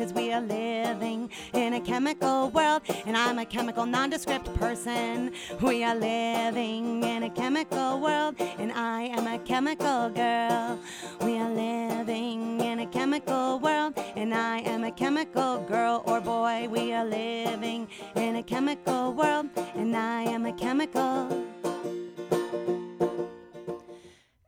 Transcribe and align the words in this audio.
cause 0.00 0.14
we 0.14 0.32
are 0.32 0.40
living 0.40 1.30
in 1.52 1.74
a 1.74 1.80
chemical 1.80 2.48
world. 2.50 2.80
And 3.04 3.14
I'm 3.14 3.38
a 3.38 3.44
chemical 3.44 3.84
nondescript 3.84 4.52
person. 4.54 5.32
We 5.60 5.84
are 5.84 5.94
living 5.94 7.04
in 7.04 7.24
a 7.24 7.30
chemical 7.30 8.00
world, 8.00 8.36
and 8.38 8.72
I 8.72 9.02
am 9.02 9.26
a 9.26 9.38
chemical 9.40 10.08
girl. 10.08 10.78
We 11.20 11.38
are 11.38 11.50
living 11.50 12.60
in 12.60 12.80
a 12.80 12.86
chemical 12.86 13.58
world, 13.58 13.92
and 14.16 14.32
I 14.32 14.60
am 14.60 14.84
a 14.84 14.92
chemical 14.92 15.60
girl 15.68 16.02
or 16.06 16.20
boy. 16.22 16.66
We 16.70 16.94
are 16.94 17.04
living 17.04 17.86
in 18.14 18.36
a 18.36 18.42
chemical 18.42 19.12
world, 19.12 19.50
and 19.74 19.94
I 19.94 20.22
am 20.22 20.46
a 20.46 20.52
chemical. 20.54 21.59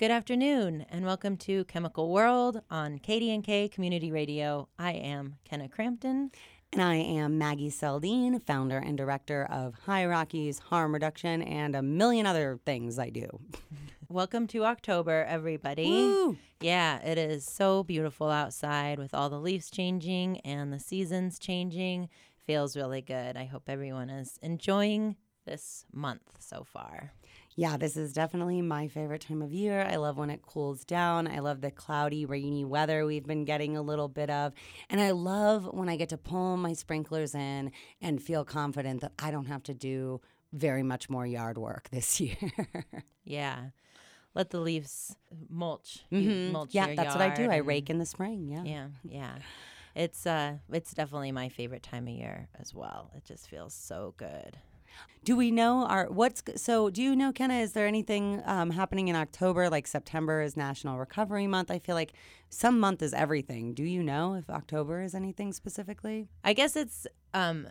Good 0.02 0.10
afternoon, 0.10 0.84
and 0.90 1.04
welcome 1.04 1.36
to 1.36 1.62
Chemical 1.66 2.10
World 2.10 2.60
on 2.72 2.98
KDNK 2.98 3.70
Community 3.70 4.10
Radio. 4.10 4.68
I 4.76 4.94
am 4.94 5.36
Kenna 5.44 5.68
Crampton. 5.68 6.32
And 6.72 6.82
I 6.82 6.96
am 6.96 7.38
Maggie 7.38 7.70
Seldeen, 7.70 8.44
founder 8.44 8.78
and 8.78 8.98
director 8.98 9.46
of 9.48 9.76
High 9.86 10.04
Rockies 10.06 10.58
Harm 10.58 10.92
Reduction 10.92 11.40
and 11.40 11.76
a 11.76 11.82
million 11.82 12.26
other 12.26 12.58
things 12.66 12.98
I 12.98 13.10
do. 13.10 13.28
Welcome 14.08 14.48
to 14.48 14.64
October, 14.64 15.24
everybody. 15.28 15.88
Woo! 15.88 16.36
Yeah, 16.60 16.98
it 17.04 17.16
is 17.16 17.44
so 17.44 17.84
beautiful 17.84 18.28
outside 18.28 18.98
with 18.98 19.14
all 19.14 19.30
the 19.30 19.38
leaves 19.38 19.70
changing 19.70 20.40
and 20.40 20.72
the 20.72 20.80
seasons 20.80 21.38
changing. 21.38 22.08
Feels 22.44 22.76
really 22.76 23.02
good. 23.02 23.36
I 23.36 23.44
hope 23.44 23.68
everyone 23.68 24.10
is 24.10 24.36
enjoying 24.42 25.14
this 25.46 25.86
month 25.92 26.38
so 26.40 26.64
far. 26.64 27.12
Yeah, 27.54 27.76
this 27.76 27.96
is 27.98 28.12
definitely 28.14 28.62
my 28.62 28.88
favorite 28.88 29.20
time 29.20 29.42
of 29.42 29.52
year. 29.52 29.82
I 29.82 29.96
love 29.96 30.16
when 30.16 30.30
it 30.30 30.40
cools 30.42 30.84
down. 30.84 31.28
I 31.28 31.40
love 31.40 31.60
the 31.60 31.70
cloudy, 31.70 32.24
rainy 32.24 32.64
weather 32.64 33.04
we've 33.04 33.26
been 33.26 33.44
getting 33.44 33.76
a 33.76 33.82
little 33.82 34.08
bit 34.08 34.30
of. 34.30 34.54
And 34.88 35.00
I 35.00 35.10
love 35.10 35.68
when 35.72 35.88
I 35.88 35.96
get 35.96 36.08
to 36.10 36.16
pull 36.16 36.56
my 36.56 36.72
sprinklers 36.72 37.34
in 37.34 37.70
and 38.00 38.22
feel 38.22 38.44
confident 38.44 39.02
that 39.02 39.12
I 39.18 39.30
don't 39.30 39.46
have 39.46 39.62
to 39.64 39.74
do 39.74 40.20
very 40.52 40.82
much 40.82 41.10
more 41.10 41.26
yard 41.26 41.58
work 41.58 41.90
this 41.90 42.20
year. 42.20 42.36
Yeah. 43.24 43.66
Let 44.34 44.48
the 44.48 44.60
leaves 44.60 45.14
mulch. 45.50 46.04
Mhm. 46.10 46.52
mulch 46.52 46.74
Yeah, 46.74 46.94
that's 46.94 47.14
what 47.14 47.22
I 47.22 47.34
do. 47.34 47.50
I 47.50 47.56
rake 47.56 47.90
in 47.90 47.98
the 47.98 48.06
spring. 48.06 48.48
Yeah. 48.48 48.62
Yeah, 48.64 48.88
yeah. 49.04 49.34
It's 49.94 50.26
uh 50.26 50.54
it's 50.72 50.94
definitely 50.94 51.32
my 51.32 51.50
favorite 51.50 51.82
time 51.82 52.04
of 52.08 52.14
year 52.14 52.48
as 52.58 52.74
well. 52.74 53.10
It 53.14 53.26
just 53.26 53.46
feels 53.48 53.74
so 53.74 54.14
good. 54.16 54.56
Do 55.24 55.36
we 55.36 55.50
know 55.50 55.86
our 55.86 56.06
what's 56.06 56.42
so? 56.56 56.90
Do 56.90 57.02
you 57.02 57.14
know, 57.14 57.32
Kenna? 57.32 57.54
Is 57.54 57.72
there 57.72 57.86
anything 57.86 58.42
um, 58.44 58.70
happening 58.70 59.08
in 59.08 59.14
October? 59.14 59.70
Like 59.70 59.86
September 59.86 60.42
is 60.42 60.56
National 60.56 60.98
Recovery 60.98 61.46
Month. 61.46 61.70
I 61.70 61.78
feel 61.78 61.94
like 61.94 62.14
some 62.48 62.80
month 62.80 63.02
is 63.02 63.14
everything. 63.14 63.72
Do 63.72 63.84
you 63.84 64.02
know 64.02 64.34
if 64.34 64.50
October 64.50 65.00
is 65.00 65.14
anything 65.14 65.52
specifically? 65.52 66.28
I 66.42 66.54
guess 66.54 66.74
it's 66.74 67.06
um 67.34 67.68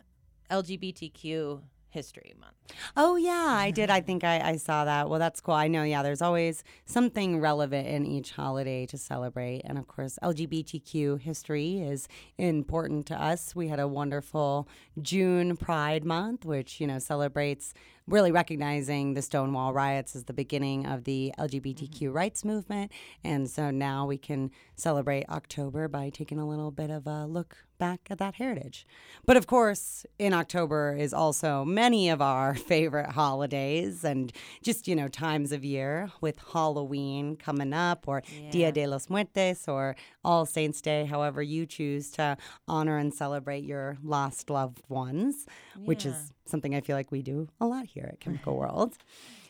LGBTQ 0.50 1.62
history 1.92 2.34
month. 2.40 2.56
Oh 2.98 3.16
yeah, 3.16 3.56
I 3.58 3.72
did. 3.72 3.90
I 3.90 4.02
think 4.02 4.24
I, 4.24 4.40
I 4.40 4.56
saw 4.56 4.86
that. 4.86 5.10
Well, 5.10 5.20
that's 5.20 5.40
cool. 5.42 5.54
I 5.54 5.68
know. 5.68 5.84
Yeah, 5.84 6.04
there's 6.04 6.22
always 6.22 6.64
something 6.86 7.40
relevant 7.40 7.88
in 7.88 8.06
each 8.06 8.32
holiday 8.32 8.86
to 8.88 8.98
celebrate, 8.98 9.62
and 9.66 9.78
of 9.78 9.88
course, 9.88 10.18
LGBTQ 10.24 11.22
history 11.22 11.80
is 11.80 12.08
important 12.38 13.06
to 13.08 13.22
us. 13.22 13.56
We 13.56 13.68
had 13.68 13.80
a 13.80 13.88
wonderful 13.88 14.68
June 15.02 15.58
Pride 15.58 16.04
Month, 16.04 16.46
which 16.46 16.82
you 16.82 16.88
know 16.88 17.00
celebrates 17.00 17.74
really 18.08 18.32
recognizing 18.32 19.14
the 19.14 19.22
Stonewall 19.22 19.74
riots 19.74 20.16
as 20.16 20.26
the 20.26 20.34
beginning 20.34 20.86
of 20.86 21.04
the 21.04 21.34
LGBTQ 21.40 21.90
mm-hmm. 21.90 22.12
rights 22.12 22.44
movement, 22.44 22.92
and 23.24 23.50
so 23.50 23.72
now 23.72 24.06
we 24.06 24.18
can 24.18 24.52
celebrate 24.76 25.28
October 25.30 25.88
by 25.88 26.10
taking 26.10 26.40
a 26.40 26.48
little 26.48 26.72
bit 26.72 26.90
of 26.90 27.08
a 27.08 27.26
look 27.26 27.58
back 27.82 28.10
at 28.12 28.20
that 28.20 28.36
heritage. 28.36 28.86
But 29.26 29.38
of 29.38 29.48
course, 29.48 30.06
in 30.20 30.34
October 30.34 30.96
is 30.96 31.16
also 31.16 31.66
many 31.66 32.10
of 32.10 32.22
our 32.22 32.54
favorite 32.72 33.10
holidays 33.10 34.04
and 34.04 34.32
just, 34.62 34.88
you 34.88 34.96
know, 34.96 35.08
times 35.08 35.52
of 35.52 35.66
year 35.66 36.12
with 36.22 36.38
Halloween 36.54 37.36
coming 37.36 37.74
up 37.74 38.08
or 38.08 38.22
Dia 38.52 38.72
de 38.72 38.86
los 38.86 39.10
Muertos 39.10 39.68
or 39.68 39.96
All 40.24 40.46
Saints 40.46 40.80
Day, 40.80 41.06
however 41.06 41.42
you 41.42 41.66
choose 41.66 42.12
to 42.12 42.38
honor 42.68 42.98
and 42.98 43.12
celebrate 43.12 43.64
your 43.64 43.98
lost 44.04 44.52
loved 44.52 44.84
ones, 44.88 45.48
which 45.84 46.06
is 46.06 46.34
something 46.52 46.76
I 46.76 46.82
feel 46.82 46.96
like 46.96 47.12
we 47.12 47.22
do 47.22 47.48
a 47.60 47.66
lot 47.66 47.86
here 47.86 48.10
at 48.12 48.20
Chemical 48.20 48.58
World. 48.58 48.98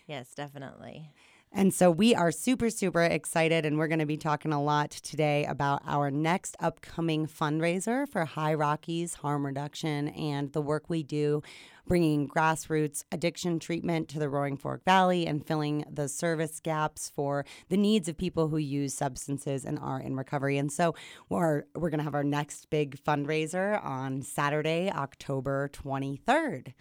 Yes, 0.08 0.34
definitely. 0.36 1.12
And 1.54 1.74
so 1.74 1.92
we 1.92 2.16
are 2.16 2.32
super, 2.32 2.70
super 2.70 3.04
excited, 3.04 3.66
and 3.66 3.78
we're 3.78 3.90
going 3.90 4.00
to 4.00 4.06
be 4.06 4.16
talking 4.16 4.54
a 4.54 4.64
lot 4.64 4.90
today 4.92 5.44
about 5.46 5.82
our 5.86 6.10
next 6.10 6.56
upcoming 6.62 7.28
fundraiser 7.28 8.08
for 8.08 8.24
High 8.24 8.54
Rockies 8.54 9.16
Harm 9.16 9.46
Reduction 9.46 10.08
and 10.10 10.54
the 10.54 10.62
work 10.62 10.90
we 10.90 11.04
do 11.04 11.44
bringing 11.86 12.26
grassroots 12.26 13.04
addiction 13.12 13.60
treatment 13.60 14.08
to 14.08 14.18
the 14.18 14.30
Roaring 14.30 14.56
Fork 14.56 14.86
Valley 14.86 15.28
and 15.28 15.46
filling 15.46 15.84
the 15.92 16.08
service 16.08 16.62
gaps 16.62 17.12
for 17.14 17.44
the 17.68 17.76
needs 17.76 18.08
of 18.08 18.18
people 18.18 18.48
who 18.48 18.58
use 18.58 18.94
substances 18.94 19.66
and 19.66 19.78
are 19.78 20.00
in 20.00 20.16
recovery. 20.16 20.58
And 20.58 20.72
so 20.72 20.96
we're, 21.28 21.64
we're 21.76 21.90
going 21.90 22.00
to 22.00 22.06
have 22.06 22.16
our 22.16 22.24
next 22.24 22.70
big 22.70 22.98
fundraiser 23.04 23.84
on 23.84 24.22
Saturday, 24.22 24.90
October 24.90 25.70
23rd. 25.74 26.74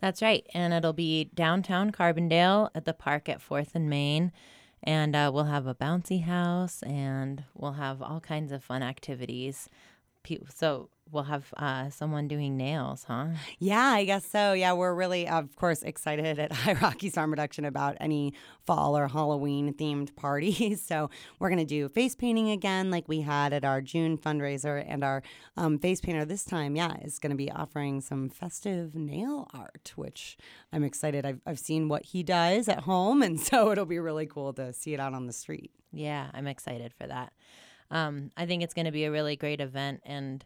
That's 0.00 0.22
right. 0.22 0.46
And 0.52 0.74
it'll 0.74 0.92
be 0.92 1.30
downtown 1.34 1.90
Carbondale 1.90 2.70
at 2.74 2.84
the 2.84 2.92
park 2.92 3.28
at 3.28 3.40
4th 3.40 3.74
and 3.74 3.88
Main. 3.88 4.32
And 4.82 5.16
uh, 5.16 5.30
we'll 5.32 5.44
have 5.44 5.66
a 5.66 5.74
bouncy 5.74 6.24
house 6.24 6.82
and 6.82 7.44
we'll 7.54 7.72
have 7.72 8.02
all 8.02 8.20
kinds 8.20 8.52
of 8.52 8.62
fun 8.62 8.82
activities. 8.82 9.68
So 10.54 10.90
we'll 11.10 11.24
have 11.24 11.52
uh, 11.56 11.90
someone 11.90 12.28
doing 12.28 12.56
nails, 12.56 13.04
huh? 13.04 13.28
Yeah, 13.58 13.84
I 13.84 14.04
guess 14.04 14.26
so. 14.26 14.52
Yeah, 14.52 14.72
we're 14.72 14.94
really, 14.94 15.28
of 15.28 15.54
course, 15.56 15.82
excited 15.82 16.38
at 16.38 16.52
High 16.64 16.74
Rockies 16.74 17.14
Harm 17.14 17.30
Reduction 17.30 17.64
about 17.64 17.96
any 18.00 18.34
fall 18.64 18.96
or 18.96 19.08
Halloween 19.08 19.72
themed 19.74 20.14
parties. 20.16 20.84
So 20.96 21.10
we're 21.38 21.48
going 21.48 21.58
to 21.58 21.64
do 21.64 21.88
face 21.88 22.14
painting 22.14 22.50
again, 22.50 22.90
like 22.90 23.08
we 23.08 23.22
had 23.22 23.52
at 23.52 23.64
our 23.64 23.80
June 23.80 24.16
fundraiser. 24.16 24.84
And 24.86 25.02
our 25.02 25.22
um, 25.56 25.78
face 25.78 26.00
painter 26.00 26.24
this 26.24 26.44
time, 26.44 26.76
yeah, 26.76 26.96
is 27.02 27.18
going 27.18 27.30
to 27.30 27.36
be 27.36 27.50
offering 27.50 28.00
some 28.00 28.28
festive 28.28 28.94
nail 28.94 29.48
art, 29.52 29.92
which 29.96 30.36
I'm 30.72 30.84
excited. 30.84 31.26
I've, 31.26 31.40
I've 31.44 31.58
seen 31.58 31.88
what 31.88 32.04
he 32.06 32.22
does 32.22 32.68
at 32.68 32.80
home. 32.80 33.22
And 33.22 33.40
so 33.48 33.72
it'll 33.72 33.84
be 33.84 33.98
really 33.98 34.26
cool 34.26 34.52
to 34.54 34.72
see 34.72 34.94
it 34.94 35.00
out 35.00 35.12
on 35.12 35.26
the 35.26 35.32
street. 35.32 35.72
Yeah, 35.92 36.30
I'm 36.32 36.46
excited 36.46 36.92
for 36.94 37.06
that. 37.06 37.32
Um, 37.90 38.30
I 38.36 38.46
think 38.46 38.62
it's 38.62 38.74
going 38.74 38.86
to 38.86 38.92
be 38.92 39.04
a 39.04 39.10
really 39.10 39.36
great 39.36 39.60
event, 39.60 40.02
and 40.04 40.44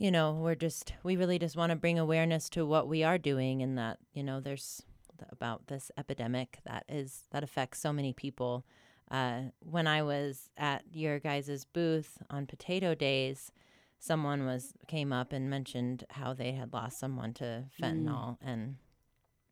you 0.00 0.10
know, 0.10 0.32
we're 0.32 0.54
just 0.54 0.94
we 1.02 1.14
really 1.14 1.38
just 1.38 1.56
want 1.56 1.70
to 1.70 1.76
bring 1.76 1.98
awareness 1.98 2.48
to 2.50 2.64
what 2.64 2.88
we 2.88 3.04
are 3.04 3.18
doing, 3.18 3.62
and 3.62 3.76
that 3.76 3.98
you 4.14 4.24
know, 4.24 4.40
there's 4.40 4.82
about 5.30 5.66
this 5.66 5.90
epidemic 5.98 6.58
that 6.64 6.84
is 6.88 7.24
that 7.30 7.44
affects 7.44 7.78
so 7.80 7.92
many 7.92 8.14
people. 8.14 8.64
Uh, 9.10 9.42
when 9.58 9.86
I 9.86 10.02
was 10.02 10.48
at 10.56 10.84
your 10.92 11.18
guys' 11.18 11.66
booth 11.70 12.16
on 12.30 12.46
Potato 12.46 12.94
Days, 12.94 13.52
someone 13.98 14.46
was 14.46 14.72
came 14.88 15.12
up 15.12 15.34
and 15.34 15.50
mentioned 15.50 16.04
how 16.08 16.32
they 16.32 16.52
had 16.52 16.72
lost 16.72 16.98
someone 16.98 17.34
to 17.34 17.64
fentanyl, 17.78 18.38
and 18.40 18.76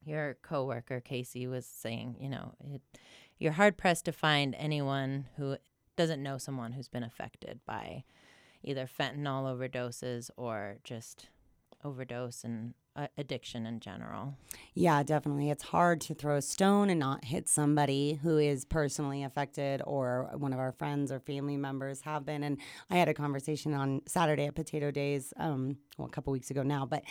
your 0.02 0.38
coworker 0.42 1.00
Casey 1.00 1.46
was 1.46 1.66
saying, 1.66 2.16
you 2.18 2.30
know, 2.30 2.54
it, 2.64 2.80
you're 3.38 3.52
hard 3.52 3.76
pressed 3.76 4.06
to 4.06 4.12
find 4.12 4.54
anyone 4.58 5.26
who 5.36 5.58
doesn't 5.94 6.22
know 6.22 6.38
someone 6.38 6.72
who's 6.72 6.88
been 6.88 7.02
affected 7.02 7.60
by 7.66 8.04
either 8.62 8.86
fentanyl 8.86 9.44
overdoses 9.44 10.30
or 10.36 10.76
just 10.84 11.28
overdose 11.84 12.44
and 12.44 12.74
uh, 12.96 13.06
addiction 13.16 13.64
in 13.64 13.78
general. 13.78 14.34
Yeah, 14.74 15.02
definitely. 15.04 15.50
It's 15.50 15.62
hard 15.62 16.00
to 16.02 16.14
throw 16.14 16.36
a 16.36 16.42
stone 16.42 16.90
and 16.90 16.98
not 16.98 17.24
hit 17.24 17.48
somebody 17.48 18.18
who 18.22 18.38
is 18.38 18.64
personally 18.64 19.22
affected 19.22 19.80
or 19.86 20.30
one 20.34 20.52
of 20.52 20.58
our 20.58 20.72
friends 20.72 21.12
or 21.12 21.20
family 21.20 21.56
members 21.56 22.00
have 22.00 22.26
been. 22.26 22.42
And 22.42 22.58
I 22.90 22.96
had 22.96 23.08
a 23.08 23.14
conversation 23.14 23.72
on 23.72 24.02
Saturday 24.06 24.46
at 24.46 24.56
Potato 24.56 24.90
Days, 24.90 25.32
um, 25.36 25.76
well, 25.96 26.08
a 26.08 26.10
couple 26.10 26.32
weeks 26.32 26.50
ago 26.50 26.64
now, 26.64 26.86
but 26.86 27.04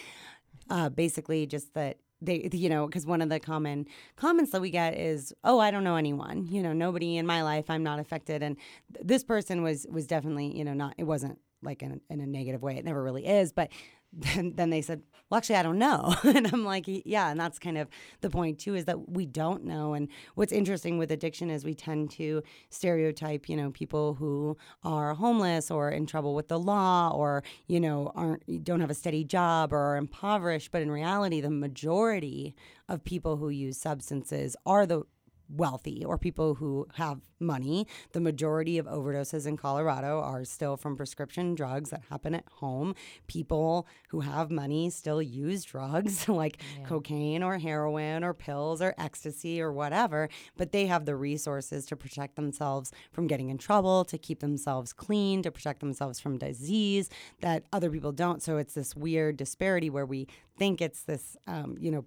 uh, 0.70 0.90
basically 0.90 1.46
just 1.46 1.74
that 1.76 1.98
they 2.22 2.50
you 2.52 2.70
know 2.70 2.88
because 2.88 3.06
one 3.06 3.22
of 3.22 3.30
the 3.30 3.40
common 3.40 3.86
comments 4.16 4.52
that 4.52 4.62
we 4.62 4.70
get 4.70 4.98
is 4.98 5.34
oh 5.44 5.60
i 5.60 5.70
don't 5.72 5.84
know 5.84 5.96
anyone 5.96 6.48
you 6.48 6.62
know 6.62 6.74
nobody 6.74 7.18
in 7.18 7.26
my 7.26 7.44
life 7.44 7.66
i'm 7.70 7.84
not 7.84 8.00
affected. 8.00 8.42
And 8.42 8.58
th- 8.94 9.06
this 9.06 9.24
person 9.24 9.62
was 9.64 9.86
was 9.90 10.08
definitely 10.08 10.58
you 10.58 10.64
know 10.64 10.74
not 10.74 10.96
it 10.98 11.04
wasn't 11.04 11.40
like 11.62 11.82
in 11.84 12.02
in 12.10 12.20
a 12.20 12.28
negative 12.28 12.62
way 12.62 12.78
it 12.78 12.86
never 12.86 13.04
really 13.04 13.26
is 13.26 13.52
but 13.52 13.70
then, 14.14 14.54
then 14.56 14.70
they 14.70 14.82
said 14.82 15.02
well 15.30 15.38
actually 15.38 15.56
i 15.56 15.64
don't 15.64 15.78
know. 15.78 16.16
And 16.24 16.48
i'm 16.48 16.66
like 16.66 16.86
yeah 16.88 17.30
and 17.30 17.40
that's 17.40 17.60
kind 17.60 17.78
of 17.78 17.88
the 18.22 18.30
point 18.30 18.60
too 18.60 18.76
is 18.76 18.86
that 18.86 19.10
we 19.10 19.26
don't 19.26 19.64
know. 19.66 19.94
And 19.94 20.08
what's 20.36 20.52
interesting 20.52 20.98
with 20.98 21.12
addiction 21.12 21.50
is 21.50 21.64
we 21.64 21.74
tend 21.74 22.12
to 22.12 22.44
stereotype 22.70 23.50
you 23.50 23.56
know 23.56 23.72
people 23.72 24.16
who 24.16 24.58
are 24.84 25.14
homeless 25.14 25.72
or 25.72 25.90
in 25.90 26.06
trouble 26.06 26.34
with 26.36 26.48
the 26.48 26.60
law 26.60 27.12
or 27.14 27.44
you 27.68 27.80
know 27.80 28.12
aren't 28.16 28.64
don't 28.64 28.82
have 28.82 28.90
a 28.90 28.94
steady 28.96 29.24
job 29.24 29.74
or 29.74 29.78
are 29.78 29.98
impoverished. 29.98 30.72
But 30.72 30.82
in 30.82 30.92
reality 30.92 31.42
the 31.42 31.50
majority 31.50 32.56
of 32.90 33.04
people 33.04 33.38
who 33.38 33.50
use 33.50 33.78
substances 33.78 34.56
are 34.66 34.86
the 34.86 35.04
wealthy 35.50 36.04
or 36.04 36.18
people 36.18 36.56
who 36.56 36.88
have 36.96 37.22
money. 37.40 37.88
The 38.14 38.20
majority 38.20 38.78
of 38.78 38.86
overdoses 38.86 39.46
in 39.46 39.58
Colorado 39.58 40.20
are 40.20 40.44
still 40.44 40.78
from 40.78 40.96
prescription 40.96 41.56
drugs 41.56 41.92
that 41.92 42.04
happen 42.10 42.34
at 42.36 42.46
home. 42.56 42.96
People 43.28 43.88
who 44.10 44.22
have 44.22 44.50
money 44.50 44.90
still 44.90 45.22
use 45.22 45.64
drugs 45.64 46.28
like 46.30 46.62
yeah. 46.78 46.86
cocaine 46.86 47.44
or 47.44 47.58
heroin 47.58 48.24
or 48.24 48.34
pills 48.34 48.82
or 48.82 48.94
ecstasy 48.98 49.62
or 49.62 49.72
whatever, 49.72 50.30
but 50.56 50.72
they 50.72 50.88
have 50.88 51.06
the 51.06 51.16
resources 51.16 51.86
to 51.86 51.96
protect 51.96 52.36
themselves 52.36 52.92
from 53.12 53.28
getting 53.28 53.50
in 53.50 53.58
trouble, 53.58 54.04
to 54.06 54.18
keep 54.18 54.40
themselves 54.40 54.94
clean, 54.94 55.42
to 55.44 55.52
protect 55.52 55.80
themselves 55.80 56.20
from 56.20 56.38
disease 56.38 57.10
that 57.42 57.64
other 57.72 57.90
people 57.90 58.12
don't. 58.12 58.42
So 58.42 58.58
it's 58.58 58.74
this 58.74 58.96
weird 58.96 59.38
disparity 59.38 59.90
where 59.90 60.06
we 60.06 60.28
think 60.58 60.82
it's 60.82 61.04
this, 61.04 61.38
um, 61.48 61.78
you 61.80 61.92
know, 61.92 62.06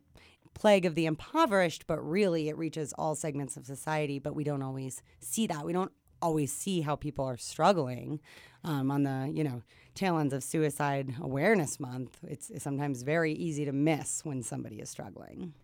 plague 0.54 0.84
of 0.84 0.94
the 0.94 1.06
impoverished, 1.06 1.86
but 1.86 2.00
really 2.00 2.48
it 2.48 2.58
reaches 2.58 2.92
all 2.94 3.14
segments 3.14 3.56
of 3.56 3.66
society. 3.66 4.18
But 4.18 4.34
we 4.34 4.44
don't 4.44 4.62
always 4.62 5.02
see 5.20 5.46
that. 5.46 5.64
We 5.64 5.72
don't 5.72 5.92
always 6.22 6.52
see 6.52 6.82
how 6.82 6.96
people 6.96 7.24
are 7.24 7.38
struggling 7.38 8.20
um, 8.64 8.90
on 8.90 9.04
the 9.04 9.30
you 9.34 9.44
know 9.44 9.62
tail 9.94 10.18
ends 10.18 10.32
of 10.32 10.42
Suicide 10.42 11.14
Awareness 11.20 11.80
Month. 11.80 12.18
It's, 12.26 12.50
it's 12.50 12.64
sometimes 12.64 13.02
very 13.02 13.32
easy 13.32 13.64
to 13.64 13.72
miss 13.72 14.24
when 14.24 14.42
somebody 14.42 14.80
is 14.80 14.88
struggling. 14.88 15.54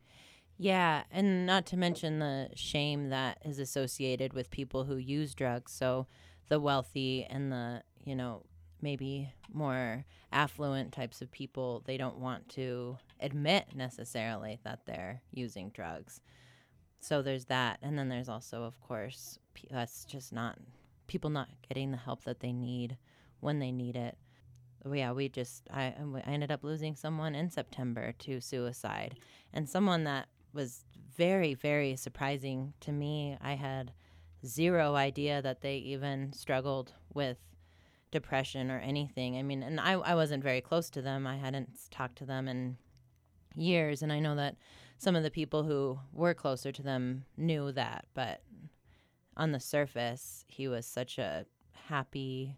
Yeah, 0.58 1.02
and 1.10 1.44
not 1.44 1.66
to 1.66 1.76
mention 1.76 2.18
the 2.18 2.48
shame 2.54 3.10
that 3.10 3.38
is 3.44 3.58
associated 3.58 4.32
with 4.32 4.50
people 4.50 4.84
who 4.84 4.96
use 4.96 5.34
drugs. 5.34 5.72
So 5.72 6.06
the 6.48 6.58
wealthy 6.58 7.26
and 7.28 7.52
the 7.52 7.82
you 8.04 8.14
know 8.14 8.42
maybe 8.80 9.32
more 9.52 10.04
affluent 10.32 10.92
types 10.92 11.22
of 11.22 11.30
people, 11.30 11.82
they 11.86 11.96
don't 11.96 12.18
want 12.18 12.48
to 12.50 12.98
admit 13.20 13.66
necessarily 13.74 14.58
that 14.64 14.80
they're 14.86 15.22
using 15.30 15.70
drugs. 15.70 16.20
So 17.00 17.22
there's 17.22 17.46
that. 17.46 17.78
And 17.82 17.98
then 17.98 18.08
there's 18.08 18.28
also, 18.28 18.64
of 18.64 18.80
course, 18.80 19.38
that's 19.70 20.04
just 20.04 20.32
not 20.32 20.58
people 21.06 21.30
not 21.30 21.48
getting 21.68 21.90
the 21.90 21.96
help 21.96 22.24
that 22.24 22.40
they 22.40 22.52
need 22.52 22.96
when 23.40 23.58
they 23.58 23.70
need 23.70 23.96
it. 23.96 24.16
Oh, 24.84 24.92
yeah, 24.92 25.12
we 25.12 25.28
just, 25.28 25.68
I, 25.72 25.94
I 26.26 26.30
ended 26.30 26.50
up 26.50 26.62
losing 26.62 26.94
someone 26.94 27.34
in 27.34 27.50
September 27.50 28.12
to 28.20 28.40
suicide 28.40 29.18
and 29.52 29.68
someone 29.68 30.04
that 30.04 30.28
was 30.52 30.84
very, 31.16 31.54
very 31.54 31.96
surprising 31.96 32.72
to 32.80 32.92
me. 32.92 33.36
I 33.40 33.54
had 33.54 33.92
zero 34.44 34.94
idea 34.94 35.42
that 35.42 35.60
they 35.60 35.76
even 35.76 36.32
struggled 36.32 36.92
with 37.14 37.38
depression 38.10 38.70
or 38.70 38.78
anything. 38.78 39.36
I 39.36 39.42
mean, 39.42 39.62
and 39.62 39.80
I, 39.80 39.92
I 39.92 40.14
wasn't 40.14 40.42
very 40.42 40.60
close 40.60 40.90
to 40.90 41.02
them. 41.02 41.26
I 41.26 41.36
hadn't 41.36 41.68
talked 41.90 42.16
to 42.18 42.26
them 42.26 42.48
in 42.48 42.76
years. 43.54 44.02
And 44.02 44.12
I 44.12 44.20
know 44.20 44.36
that 44.36 44.56
some 44.98 45.16
of 45.16 45.22
the 45.22 45.30
people 45.30 45.64
who 45.64 45.98
were 46.12 46.34
closer 46.34 46.72
to 46.72 46.82
them 46.82 47.24
knew 47.36 47.72
that. 47.72 48.06
But 48.14 48.42
on 49.36 49.52
the 49.52 49.60
surface, 49.60 50.44
he 50.48 50.68
was 50.68 50.86
such 50.86 51.18
a 51.18 51.46
happy, 51.88 52.56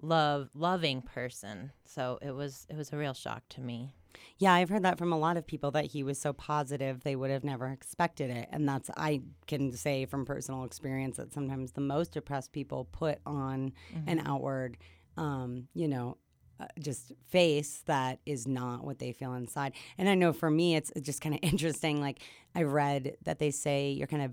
love 0.00 0.50
loving 0.54 1.02
person. 1.02 1.72
So 1.84 2.18
it 2.22 2.32
was 2.32 2.66
it 2.68 2.76
was 2.76 2.92
a 2.92 2.96
real 2.96 3.14
shock 3.14 3.42
to 3.50 3.60
me. 3.60 3.94
Yeah, 4.38 4.52
I've 4.52 4.68
heard 4.68 4.84
that 4.84 4.98
from 4.98 5.12
a 5.12 5.18
lot 5.18 5.36
of 5.36 5.46
people 5.46 5.70
that 5.72 5.86
he 5.86 6.02
was 6.02 6.20
so 6.20 6.32
positive 6.32 7.02
they 7.02 7.16
would 7.16 7.30
have 7.30 7.44
never 7.44 7.68
expected 7.68 8.30
it. 8.30 8.48
And 8.50 8.68
that's, 8.68 8.90
I 8.96 9.22
can 9.46 9.72
say 9.72 10.06
from 10.06 10.24
personal 10.24 10.64
experience 10.64 11.16
that 11.16 11.32
sometimes 11.32 11.72
the 11.72 11.80
most 11.80 12.12
depressed 12.12 12.52
people 12.52 12.86
put 12.86 13.18
on 13.26 13.72
mm-hmm. 13.94 14.08
an 14.08 14.22
outward, 14.26 14.78
um, 15.16 15.68
you 15.74 15.88
know, 15.88 16.18
uh, 16.60 16.66
just 16.78 17.12
face 17.28 17.82
that 17.86 18.20
is 18.26 18.46
not 18.46 18.84
what 18.84 18.98
they 18.98 19.12
feel 19.12 19.34
inside. 19.34 19.72
And 19.98 20.08
I 20.08 20.14
know 20.14 20.32
for 20.32 20.50
me, 20.50 20.76
it's 20.76 20.92
just 21.00 21.20
kind 21.20 21.34
of 21.34 21.40
interesting. 21.42 22.00
Like, 22.00 22.20
I 22.54 22.62
read 22.62 23.16
that 23.24 23.38
they 23.38 23.50
say 23.50 23.90
you're 23.90 24.06
kind 24.06 24.22
of 24.22 24.30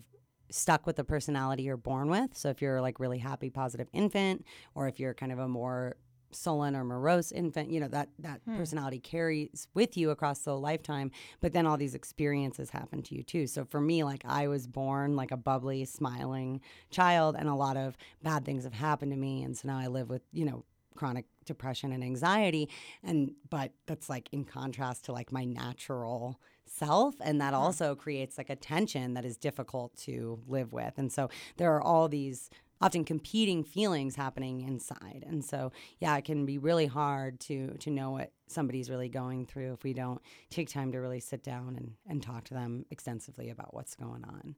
stuck 0.51 0.85
with 0.85 0.97
the 0.97 1.03
personality 1.03 1.63
you're 1.63 1.77
born 1.77 2.09
with. 2.09 2.35
So 2.37 2.49
if 2.49 2.61
you're 2.61 2.81
like 2.81 2.99
really 2.99 3.17
happy, 3.17 3.49
positive 3.49 3.87
infant, 3.93 4.45
or 4.75 4.87
if 4.87 4.99
you're 4.99 5.13
kind 5.13 5.31
of 5.31 5.39
a 5.39 5.47
more 5.47 5.95
sullen 6.33 6.75
or 6.75 6.83
morose 6.83 7.31
infant 7.31 7.69
you 7.69 7.79
know 7.79 7.87
that 7.87 8.09
that 8.19 8.41
hmm. 8.45 8.55
personality 8.55 8.99
carries 8.99 9.67
with 9.73 9.97
you 9.97 10.09
across 10.09 10.39
the 10.39 10.55
lifetime 10.55 11.11
but 11.39 11.53
then 11.53 11.65
all 11.65 11.77
these 11.77 11.95
experiences 11.95 12.69
happen 12.69 13.01
to 13.01 13.15
you 13.15 13.23
too 13.23 13.47
so 13.47 13.65
for 13.65 13.81
me 13.81 14.03
like 14.03 14.23
i 14.25 14.47
was 14.47 14.67
born 14.67 15.15
like 15.15 15.31
a 15.31 15.37
bubbly 15.37 15.85
smiling 15.85 16.61
child 16.89 17.35
and 17.37 17.49
a 17.49 17.55
lot 17.55 17.77
of 17.77 17.97
bad 18.23 18.45
things 18.45 18.63
have 18.63 18.73
happened 18.73 19.11
to 19.11 19.17
me 19.17 19.43
and 19.43 19.57
so 19.57 19.67
now 19.67 19.77
i 19.77 19.87
live 19.87 20.09
with 20.09 20.21
you 20.31 20.45
know 20.45 20.63
chronic 20.95 21.25
depression 21.45 21.91
and 21.91 22.03
anxiety 22.03 22.69
and 23.03 23.31
but 23.49 23.71
that's 23.87 24.09
like 24.09 24.29
in 24.31 24.43
contrast 24.43 25.05
to 25.05 25.11
like 25.11 25.31
my 25.31 25.43
natural 25.43 26.39
self 26.65 27.15
and 27.21 27.41
that 27.41 27.53
also 27.53 27.95
creates 27.95 28.37
like 28.37 28.49
a 28.49 28.55
tension 28.55 29.13
that 29.13 29.25
is 29.25 29.35
difficult 29.37 29.95
to 29.95 30.39
live 30.47 30.73
with 30.73 30.93
and 30.97 31.11
so 31.11 31.29
there 31.57 31.73
are 31.75 31.81
all 31.81 32.07
these 32.07 32.49
often 32.81 33.05
competing 33.05 33.63
feelings 33.63 34.15
happening 34.15 34.61
inside. 34.61 35.23
And 35.27 35.45
so, 35.45 35.71
yeah, 35.99 36.17
it 36.17 36.25
can 36.25 36.45
be 36.45 36.57
really 36.57 36.87
hard 36.87 37.39
to 37.41 37.77
to 37.79 37.89
know 37.89 38.11
what 38.11 38.31
somebody's 38.47 38.89
really 38.89 39.09
going 39.09 39.45
through 39.45 39.73
if 39.73 39.83
we 39.83 39.93
don't 39.93 40.21
take 40.49 40.69
time 40.69 40.91
to 40.91 40.97
really 40.99 41.19
sit 41.19 41.43
down 41.43 41.75
and, 41.77 41.93
and 42.07 42.21
talk 42.21 42.43
to 42.45 42.53
them 42.53 42.85
extensively 42.91 43.49
about 43.49 43.73
what's 43.73 43.95
going 43.95 44.23
on. 44.25 44.55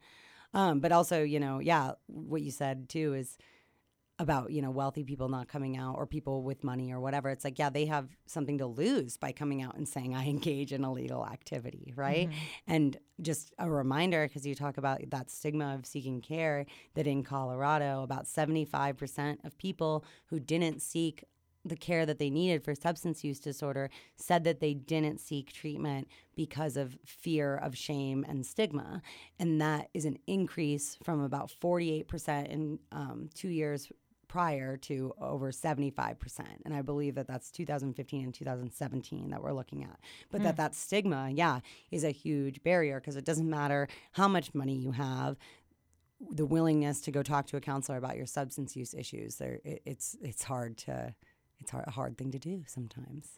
Um, 0.53 0.79
but 0.79 0.91
also, 0.91 1.23
you 1.23 1.39
know, 1.39 1.59
yeah, 1.59 1.91
what 2.07 2.41
you 2.41 2.51
said 2.51 2.89
too 2.89 3.13
is 3.13 3.37
about 4.19 4.51
you 4.51 4.62
know 4.62 4.69
wealthy 4.69 5.04
people 5.04 5.27
not 5.27 5.48
coming 5.48 5.75
out 5.75 5.95
or 5.98 6.06
people 6.06 6.44
with 6.44 6.63
money 6.63 6.92
or 6.92 7.00
whatever 7.00 7.30
it's 7.30 7.44
like 7.44 7.57
yeah 7.57 7.69
they 7.69 7.86
have 7.86 8.10
something 8.27 8.60
to 8.60 8.65
lose 8.65 9.18
by 9.18 9.31
coming 9.31 9.62
out 9.62 9.75
and 9.75 9.88
saying 9.88 10.13
i 10.15 10.27
engage 10.27 10.71
in 10.71 10.83
illegal 10.83 11.25
activity 11.25 11.92
right 11.95 12.30
mm-hmm. 12.30 12.71
and 12.71 12.98
just 13.21 13.54
a 13.57 13.69
reminder 13.69 14.27
because 14.27 14.45
you 14.45 14.54
talk 14.54 14.77
about 14.77 15.00
that 15.10 15.31
stigma 15.31 15.74
of 15.74 15.86
seeking 15.86 16.21
care 16.21 16.65
that 16.94 17.07
in 17.07 17.24
colorado 17.24 18.04
about 18.04 18.25
75% 18.25 19.44
of 19.44 19.57
people 19.57 20.06
who 20.27 20.39
didn't 20.39 20.81
seek 20.81 21.24
the 21.65 21.75
care 21.75 22.06
that 22.06 22.19
they 22.19 22.30
needed 22.30 22.63
for 22.63 22.75
substance 22.75 23.24
use 23.24 23.39
disorder 23.39 23.89
said 24.18 24.44
that 24.44 24.60
they 24.60 24.74
didn't 24.74 25.19
seek 25.19 25.54
treatment 25.54 26.07
because 26.36 26.75
of 26.75 26.98
fear 27.06 27.56
of 27.56 27.77
shame 27.77 28.25
and 28.27 28.45
stigma. 28.45 29.01
And 29.39 29.62
that 29.62 29.89
is 29.94 30.06
an 30.06 30.18
increase 30.27 30.98
from 31.04 31.21
about 31.21 31.51
48% 31.62 32.48
in 32.48 32.80
um, 32.92 33.30
two 33.33 33.50
years 33.50 33.92
prior 34.33 34.77
to 34.77 35.13
over 35.21 35.51
75%. 35.51 36.18
And 36.65 36.74
I 36.74 36.81
believe 36.81 37.13
that 37.13 37.27
that's 37.27 37.51
2015 37.51 38.24
and 38.24 38.33
2017 38.33 39.30
that 39.30 39.44
we're 39.44 39.53
looking 39.53 39.83
at. 39.83 40.00
But 40.31 40.41
mm. 40.41 40.45
that 40.45 40.57
that 40.57 40.74
stigma, 40.74 41.30
yeah, 41.31 41.59
is 41.91 42.03
a 42.03 42.09
huge 42.09 42.63
barrier 42.63 43.00
because 43.00 43.15
it 43.15 43.25
doesn't 43.25 43.47
matter 43.47 43.88
how 44.13 44.27
much 44.27 44.56
money 44.56 44.74
you 44.74 44.91
have, 44.91 45.38
the 46.31 46.47
willingness 46.47 47.00
to 47.01 47.12
go 47.12 47.21
talk 47.21 47.45
to 47.45 47.57
a 47.57 47.62
counselor 47.62 48.00
about 48.00 48.18
your 48.18 48.25
substance 48.25 48.75
use 48.75 48.95
issues, 48.95 49.35
there 49.35 49.59
it, 49.63 49.83
it's 49.85 50.18
it's 50.19 50.41
hard 50.41 50.77
to 50.77 51.13
it's 51.59 51.69
hard, 51.69 51.86
a 51.86 51.91
hard 51.91 52.18
thing 52.18 52.31
to 52.31 52.39
do 52.39 52.63
sometimes. 52.65 53.38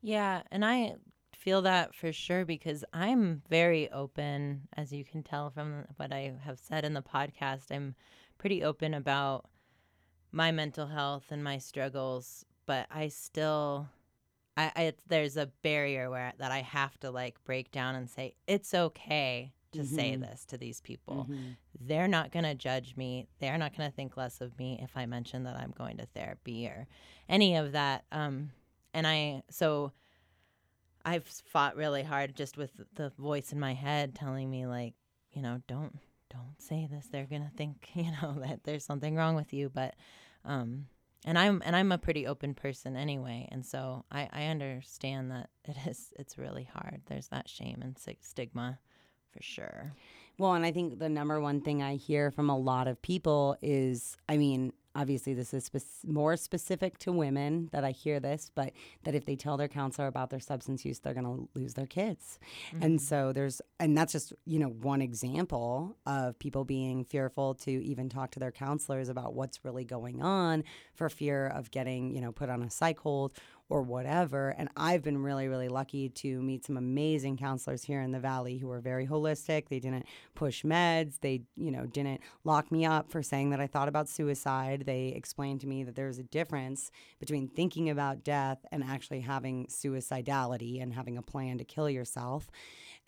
Yeah, 0.00 0.42
and 0.52 0.64
I 0.64 0.94
feel 1.34 1.62
that 1.62 1.92
for 1.92 2.12
sure 2.12 2.44
because 2.44 2.84
I'm 2.92 3.42
very 3.50 3.90
open, 3.90 4.68
as 4.76 4.92
you 4.92 5.04
can 5.04 5.24
tell 5.24 5.50
from 5.50 5.86
what 5.96 6.12
I 6.12 6.34
have 6.44 6.60
said 6.60 6.84
in 6.84 6.94
the 6.94 7.02
podcast. 7.02 7.72
I'm 7.72 7.96
pretty 8.38 8.62
open 8.62 8.94
about 8.94 9.46
my 10.36 10.52
mental 10.52 10.86
health 10.86 11.24
and 11.30 11.42
my 11.42 11.56
struggles, 11.56 12.44
but 12.66 12.86
I 12.90 13.08
still 13.08 13.88
I, 14.54 14.70
I 14.76 14.92
there's 15.08 15.38
a 15.38 15.46
barrier 15.62 16.10
where 16.10 16.34
that 16.38 16.52
I 16.52 16.60
have 16.60 16.98
to 17.00 17.10
like 17.10 17.42
break 17.44 17.72
down 17.72 17.94
and 17.94 18.08
say 18.08 18.34
it's 18.46 18.74
okay 18.74 19.54
to 19.72 19.78
mm-hmm. 19.80 19.96
say 19.96 20.16
this 20.16 20.44
to 20.46 20.58
these 20.58 20.82
people. 20.82 21.26
Mm-hmm. 21.30 21.52
They're 21.80 22.06
not 22.06 22.32
going 22.32 22.44
to 22.44 22.54
judge 22.54 22.96
me. 22.96 23.28
They're 23.40 23.56
not 23.56 23.76
going 23.76 23.88
to 23.88 23.96
think 23.96 24.18
less 24.18 24.42
of 24.42 24.58
me 24.58 24.78
if 24.82 24.94
I 24.94 25.06
mention 25.06 25.44
that 25.44 25.56
I'm 25.56 25.72
going 25.76 25.96
to 25.96 26.06
therapy 26.14 26.66
or 26.66 26.86
any 27.30 27.56
of 27.56 27.72
that. 27.72 28.04
Um, 28.12 28.50
and 28.92 29.06
I 29.06 29.42
so 29.48 29.92
I've 31.02 31.26
fought 31.26 31.76
really 31.76 32.02
hard 32.02 32.36
just 32.36 32.58
with 32.58 32.72
the 32.94 33.10
voice 33.18 33.52
in 33.52 33.60
my 33.60 33.72
head 33.72 34.14
telling 34.14 34.50
me 34.50 34.66
like, 34.66 34.92
you 35.32 35.40
know, 35.40 35.62
don't 35.66 35.98
don't 36.30 36.60
say 36.60 36.86
this. 36.90 37.06
They're 37.10 37.24
going 37.24 37.44
to 37.44 37.56
think, 37.56 37.88
you 37.94 38.12
know, 38.20 38.36
that 38.40 38.64
there's 38.64 38.84
something 38.84 39.16
wrong 39.16 39.34
with 39.34 39.54
you, 39.54 39.70
but 39.70 39.94
um, 40.46 40.86
and 41.24 41.38
I'm 41.38 41.62
and 41.64 41.74
I'm 41.74 41.92
a 41.92 41.98
pretty 41.98 42.26
open 42.26 42.54
person 42.54 42.96
anyway, 42.96 43.48
and 43.50 43.66
so 43.66 44.04
I, 44.10 44.28
I 44.32 44.44
understand 44.46 45.30
that 45.32 45.50
it 45.64 45.76
is 45.86 46.12
it's 46.18 46.38
really 46.38 46.68
hard. 46.72 47.02
There's 47.06 47.28
that 47.28 47.48
shame 47.48 47.80
and 47.82 47.98
stigma, 48.22 48.78
for 49.32 49.42
sure. 49.42 49.92
Well, 50.38 50.54
and 50.54 50.66
I 50.66 50.72
think 50.72 50.98
the 50.98 51.08
number 51.08 51.40
one 51.40 51.62
thing 51.62 51.82
I 51.82 51.96
hear 51.96 52.30
from 52.30 52.50
a 52.50 52.58
lot 52.58 52.88
of 52.88 53.00
people 53.00 53.56
is, 53.62 54.18
I 54.28 54.36
mean, 54.36 54.72
obviously 54.96 55.34
this 55.34 55.52
is 55.52 55.66
spe- 55.66 56.06
more 56.06 56.36
specific 56.36 56.98
to 56.98 57.12
women 57.12 57.68
that 57.72 57.84
I 57.84 57.90
hear 57.90 58.18
this, 58.18 58.50
but 58.54 58.72
that 59.04 59.14
if 59.14 59.26
they 59.26 59.36
tell 59.36 59.56
their 59.56 59.68
counselor 59.68 60.08
about 60.08 60.30
their 60.30 60.40
substance 60.40 60.84
use, 60.84 60.98
they're 60.98 61.14
going 61.14 61.24
to 61.26 61.48
lose 61.54 61.74
their 61.74 61.86
kids. 61.86 62.38
Mm-hmm. 62.68 62.82
And 62.82 63.00
so 63.00 63.32
there's, 63.32 63.60
and 63.78 63.96
that's 63.96 64.12
just, 64.12 64.32
you 64.46 64.58
know, 64.58 64.68
one 64.68 65.02
example 65.02 65.96
of 66.06 66.38
people 66.38 66.64
being 66.64 67.04
fearful 67.04 67.54
to 67.54 67.70
even 67.70 68.08
talk 68.08 68.30
to 68.32 68.40
their 68.40 68.50
counselors 68.50 69.08
about 69.08 69.34
what's 69.34 69.64
really 69.64 69.84
going 69.84 70.22
on 70.22 70.64
for 70.94 71.08
fear 71.08 71.48
of 71.48 71.70
getting, 71.70 72.14
you 72.14 72.20
know, 72.20 72.32
put 72.32 72.48
on 72.48 72.62
a 72.62 72.70
psych 72.70 72.98
hold 72.98 73.34
or 73.68 73.82
whatever. 73.82 74.50
And 74.50 74.68
I've 74.76 75.02
been 75.02 75.18
really, 75.18 75.48
really 75.48 75.68
lucky 75.68 76.08
to 76.08 76.40
meet 76.40 76.64
some 76.64 76.76
amazing 76.76 77.36
counselors 77.36 77.82
here 77.82 78.00
in 78.00 78.12
the 78.12 78.20
Valley 78.20 78.58
who 78.58 78.70
are 78.70 78.80
very 78.80 79.06
holistic. 79.06 79.68
They 79.68 79.80
didn't 79.80 80.06
push 80.34 80.62
meds. 80.62 81.20
They, 81.20 81.42
you 81.56 81.70
know, 81.70 81.86
didn't 81.86 82.20
lock 82.44 82.70
me 82.70 82.84
up 82.84 83.10
for 83.10 83.22
saying 83.22 83.50
that 83.50 83.60
I 83.60 83.66
thought 83.66 83.88
about 83.88 84.08
suicide. 84.08 84.84
They 84.86 85.08
explained 85.08 85.60
to 85.62 85.66
me 85.66 85.82
that 85.82 85.96
there's 85.96 86.18
a 86.18 86.24
difference 86.24 86.90
between 87.18 87.48
thinking 87.48 87.90
about 87.90 88.22
death 88.22 88.64
and 88.70 88.84
actually 88.84 89.20
having 89.20 89.66
suicidality 89.66 90.80
and 90.80 90.92
having 90.94 91.18
a 91.18 91.22
plan 91.22 91.58
to 91.58 91.64
kill 91.64 91.90
yourself. 91.90 92.48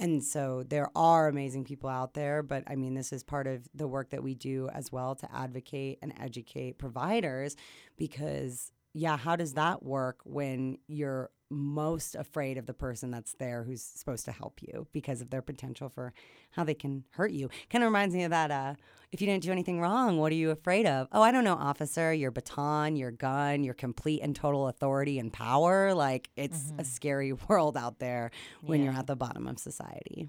And 0.01 0.23
so 0.23 0.65
there 0.69 0.91
are 0.95 1.27
amazing 1.27 1.65
people 1.65 1.91
out 1.91 2.15
there, 2.15 2.43
but 2.43 2.63
I 2.69 2.77
mean, 2.77 2.95
this 2.95 3.13
is 3.13 3.25
part 3.25 3.49
of 3.49 3.69
the 3.75 3.89
work 3.89 4.11
that 4.11 4.23
we 4.23 4.35
do 4.35 4.69
as 4.73 4.93
well 4.93 5.17
to 5.17 5.35
advocate 5.35 5.99
and 6.03 6.13
educate 6.21 6.79
providers 6.79 7.57
because, 7.97 8.71
yeah, 8.93 9.17
how 9.17 9.37
does 9.37 9.55
that 9.55 9.83
work 9.83 10.21
when 10.25 10.79
you're 10.87 11.31
most 11.51 12.15
afraid 12.15 12.59
of 12.59 12.67
the 12.67 12.75
person 12.75 13.11
that's 13.11 13.35
there 13.39 13.65
who's 13.65 13.83
supposed 13.83 14.25
to 14.27 14.33
help 14.33 14.61
you 14.61 14.87
because 14.93 15.21
of 15.21 15.31
their 15.31 15.41
potential 15.41 15.89
for 15.89 16.13
how 16.53 16.65
they 16.65 16.75
can 16.75 17.05
hurt 17.11 17.33
you? 17.33 17.49
Kind 17.71 17.85
of 17.85 17.89
reminds 17.89 18.15
me 18.15 18.25
of 18.25 18.31
that. 18.31 18.51
Uh, 18.51 18.75
if 19.11 19.21
you 19.21 19.27
didn't 19.27 19.43
do 19.43 19.53
anything 19.53 19.81
wrong, 19.81 20.19
what 20.19 20.33
are 20.33 20.37
you 20.37 20.51
afraid 20.51 20.87
of? 20.87 21.09
Oh, 21.13 21.23
I 21.23 21.33
don't 21.33 21.45
know, 21.45 21.55
officer, 21.55 22.13
your 22.13 22.31
baton, 22.31 22.97
your 22.97 23.11
gun, 23.11 23.65
your 23.65 23.75
complete 23.75 24.21
and 24.21 24.37
total 24.37 24.69
authority 24.69 25.19
and 25.19 25.33
power. 25.33 25.95
Like, 25.95 26.29
it's 26.37 26.65
mm-hmm. 26.65 26.81
a 26.81 26.85
scary 26.85 27.33
world 27.49 27.77
out 27.77 27.99
there 27.99 28.31
when 28.63 28.81
yeah. 28.81 28.87
you're 28.87 28.99
at 28.99 29.07
the 29.07 29.17
bottom 29.17 29.47
of 29.47 29.59
society. 29.59 30.29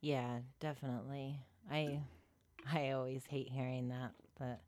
Yeah, 0.00 0.40
definitely. 0.60 1.38
I 1.70 2.00
I 2.70 2.90
always 2.90 3.24
hate 3.24 3.48
hearing 3.48 3.88
that, 3.88 4.12
but 4.38 4.60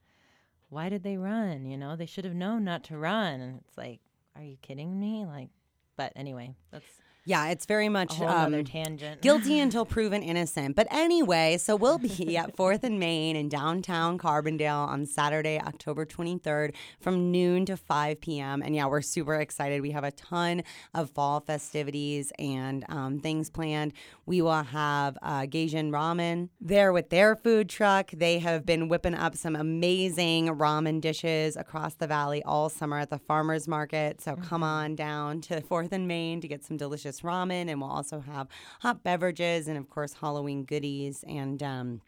why 0.74 0.88
did 0.88 1.04
they 1.04 1.16
run? 1.16 1.64
You 1.64 1.76
know, 1.76 1.94
they 1.94 2.04
should 2.04 2.24
have 2.24 2.34
known 2.34 2.64
not 2.64 2.82
to 2.84 2.98
run. 2.98 3.40
And 3.40 3.60
it's 3.60 3.78
like, 3.78 4.00
are 4.34 4.42
you 4.42 4.56
kidding 4.60 4.98
me? 4.98 5.24
Like, 5.24 5.50
but 5.96 6.12
anyway, 6.16 6.56
that's 6.72 6.84
yeah, 7.26 7.48
it's 7.48 7.64
very 7.64 7.88
much 7.88 8.12
a 8.12 8.16
whole 8.16 8.28
um, 8.28 8.64
tangent. 8.64 9.22
guilty 9.22 9.58
until 9.60 9.86
proven 9.86 10.22
innocent. 10.22 10.76
But 10.76 10.86
anyway, 10.90 11.56
so 11.58 11.74
we'll 11.74 11.98
be 11.98 12.36
at 12.36 12.54
Fourth 12.56 12.84
and 12.84 12.98
Main 13.00 13.34
in 13.34 13.48
downtown 13.48 14.18
Carbondale 14.18 14.86
on 14.86 15.06
Saturday, 15.06 15.58
October 15.58 16.04
23rd, 16.04 16.74
from 17.00 17.30
noon 17.30 17.64
to 17.66 17.76
5 17.76 18.20
p.m. 18.20 18.62
And 18.62 18.74
yeah, 18.74 18.86
we're 18.86 19.00
super 19.00 19.36
excited. 19.36 19.80
We 19.80 19.92
have 19.92 20.04
a 20.04 20.10
ton 20.10 20.64
of 20.92 21.10
fall 21.10 21.40
festivities 21.40 22.30
and 22.38 22.84
um, 22.88 23.20
things 23.20 23.48
planned. 23.48 23.92
We 24.26 24.42
will 24.42 24.62
have 24.62 25.16
uh, 25.22 25.42
Gaijin 25.42 25.90
Ramen 25.90 26.50
there 26.60 26.92
with 26.92 27.10
their 27.10 27.36
food 27.36 27.68
truck. 27.68 28.10
They 28.10 28.38
have 28.38 28.66
been 28.66 28.88
whipping 28.88 29.14
up 29.14 29.36
some 29.36 29.56
amazing 29.56 30.48
ramen 30.48 31.00
dishes 31.00 31.56
across 31.56 31.94
the 31.94 32.06
valley 32.06 32.42
all 32.44 32.68
summer 32.68 32.98
at 32.98 33.10
the 33.10 33.18
farmers 33.18 33.66
market. 33.66 34.20
So 34.20 34.32
mm-hmm. 34.32 34.44
come 34.44 34.62
on 34.62 34.94
down 34.94 35.40
to 35.42 35.60
Fourth 35.62 35.92
and 35.92 36.06
Main 36.06 36.40
to 36.40 36.48
get 36.48 36.64
some 36.64 36.76
delicious 36.76 37.13
delicious 37.14 37.20
ramen, 37.22 37.68
and 37.70 37.80
we'll 37.80 37.90
also 37.90 38.20
have 38.20 38.48
hot 38.80 39.02
beverages 39.02 39.68
and, 39.68 39.78
of 39.78 39.88
course, 39.90 40.14
Halloween 40.14 40.64
goodies. 40.64 41.24
And 41.26 41.62
um, 41.62 42.00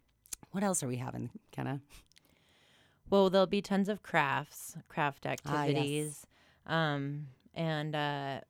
what 0.52 0.64
else 0.64 0.82
are 0.82 0.88
we 0.88 0.96
having, 0.96 1.30
Kenna? 1.52 1.80
Well, 3.08 3.30
there'll 3.30 3.46
be 3.46 3.62
tons 3.62 3.88
of 3.88 4.02
crafts, 4.02 4.76
craft 4.88 5.26
activities, 5.26 6.26
ah, 6.66 6.72
yes. 6.72 6.94
um, 6.96 7.26
and 7.54 7.94
uh, 7.94 8.40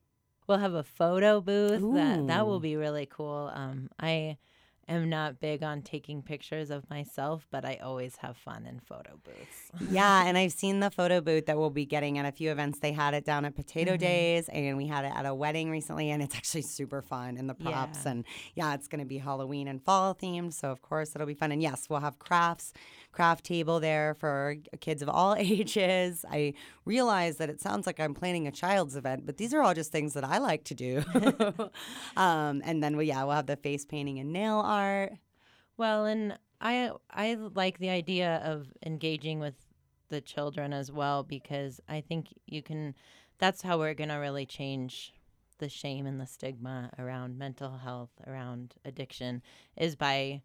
we'll 0.47 0.59
have 0.59 0.73
a 0.73 0.83
photo 0.83 1.41
booth. 1.43 1.83
Ooh. 1.83 1.95
That 1.95 2.27
that 2.29 2.47
will 2.47 2.61
be 2.61 2.77
really 2.77 3.05
cool. 3.05 3.51
Um, 3.53 3.91
I 4.01 4.39
am 4.89 5.09
not 5.09 5.41
big 5.41 5.63
on 5.63 5.83
taking 5.83 6.23
pictures 6.23 6.71
of 6.71 6.89
myself, 6.89 7.47
but 7.51 7.65
I 7.65 7.77
always 7.83 8.17
have 8.17 8.37
fun 8.37 8.67
in 8.67 8.81
photo 8.81 9.19
booths. 9.25 9.91
yeah, 9.91 10.25
and 10.27 10.39
I've 10.39 10.53
seen 10.53 10.81
the 10.81 10.91
photo 10.91 11.21
booth 11.21 11.47
that 11.47 11.59
we'll 11.59 11.71
be 11.71 11.87
getting 11.87 12.19
at 12.19 12.27
a 12.27 12.33
few 12.33 12.51
events. 12.51 12.79
They 12.79 12.93
had 12.93 13.15
it 13.15 13.25
down 13.25 13.45
at 13.45 13.55
Potato 13.57 13.93
mm-hmm. 13.93 14.01
Days, 14.01 14.49
and 14.49 14.77
we 14.77 14.87
had 14.87 15.05
it 15.05 15.13
at 15.15 15.27
a 15.27 15.35
wedding 15.35 15.71
recently, 15.71 16.11
and 16.11 16.23
it's 16.23 16.35
actually 16.37 16.63
super 16.63 17.03
fun. 17.03 17.37
And 17.37 17.49
the 17.49 17.55
props, 17.55 18.01
yeah. 18.05 18.13
and 18.13 18.25
yeah, 18.55 18.75
it's 18.75 18.89
going 18.89 19.01
to 19.01 19.07
be 19.07 19.19
Halloween 19.19 19.69
and 19.69 19.83
fall 19.83 20.15
themed, 20.15 20.53
so 20.53 20.71
of 20.71 20.83
course 20.83 21.15
it'll 21.15 21.27
be 21.27 21.35
fun. 21.35 21.53
And 21.53 21.63
yes, 21.63 21.87
we'll 21.89 22.01
have 22.01 22.19
crafts 22.19 22.73
craft 23.17 23.47
table 23.47 23.81
there 23.81 24.15
for 24.15 24.57
kids 24.81 25.01
of 25.01 25.09
all 25.09 25.35
ages. 25.39 26.25
I 26.31 26.53
realize 26.85 27.39
that 27.39 27.49
it 27.49 27.63
sounds 27.63 27.87
like 27.87 27.99
I'm 27.99 28.13
planning 28.13 28.47
a 28.47 28.53
child's 28.53 28.95
event, 28.95 29.25
but 29.25 29.39
these 29.39 29.55
are 29.55 29.63
all 29.63 29.73
just 29.73 29.91
things 29.91 30.13
that 30.13 30.25
I 30.25 30.37
like 30.37 30.65
to 30.65 30.75
do. 30.75 31.03
um, 32.17 32.61
and 32.63 32.83
then, 32.83 32.95
we, 32.97 33.07
yeah, 33.07 33.25
we'll 33.25 33.35
have 33.35 33.47
the 33.47 33.57
face 33.57 33.87
painting 33.87 34.19
and 34.19 34.35
nail 34.35 34.63
art. 34.63 35.15
Well, 35.79 36.05
and 36.05 36.39
I 36.61 36.91
I 37.11 37.35
like 37.35 37.79
the 37.79 37.89
idea 37.89 38.43
of 38.45 38.67
engaging 38.85 39.41
with 39.41 39.55
the 40.09 40.21
children 40.21 40.73
as 40.73 40.93
well 40.93 41.23
because 41.23 41.81
I 41.89 42.03
think 42.03 42.29
you 42.47 42.63
can. 42.63 42.95
That's 43.39 43.61
how 43.63 43.79
we're 43.79 43.95
gonna 43.95 44.21
really 44.21 44.47
change 44.47 45.13
the 45.59 45.69
shame 45.69 46.07
and 46.07 46.19
the 46.21 46.27
stigma 46.27 46.91
around 46.99 47.39
mental 47.39 47.79
health, 47.79 48.11
around 48.27 48.75
addiction, 48.85 49.43
is 49.77 49.97
by 49.97 50.43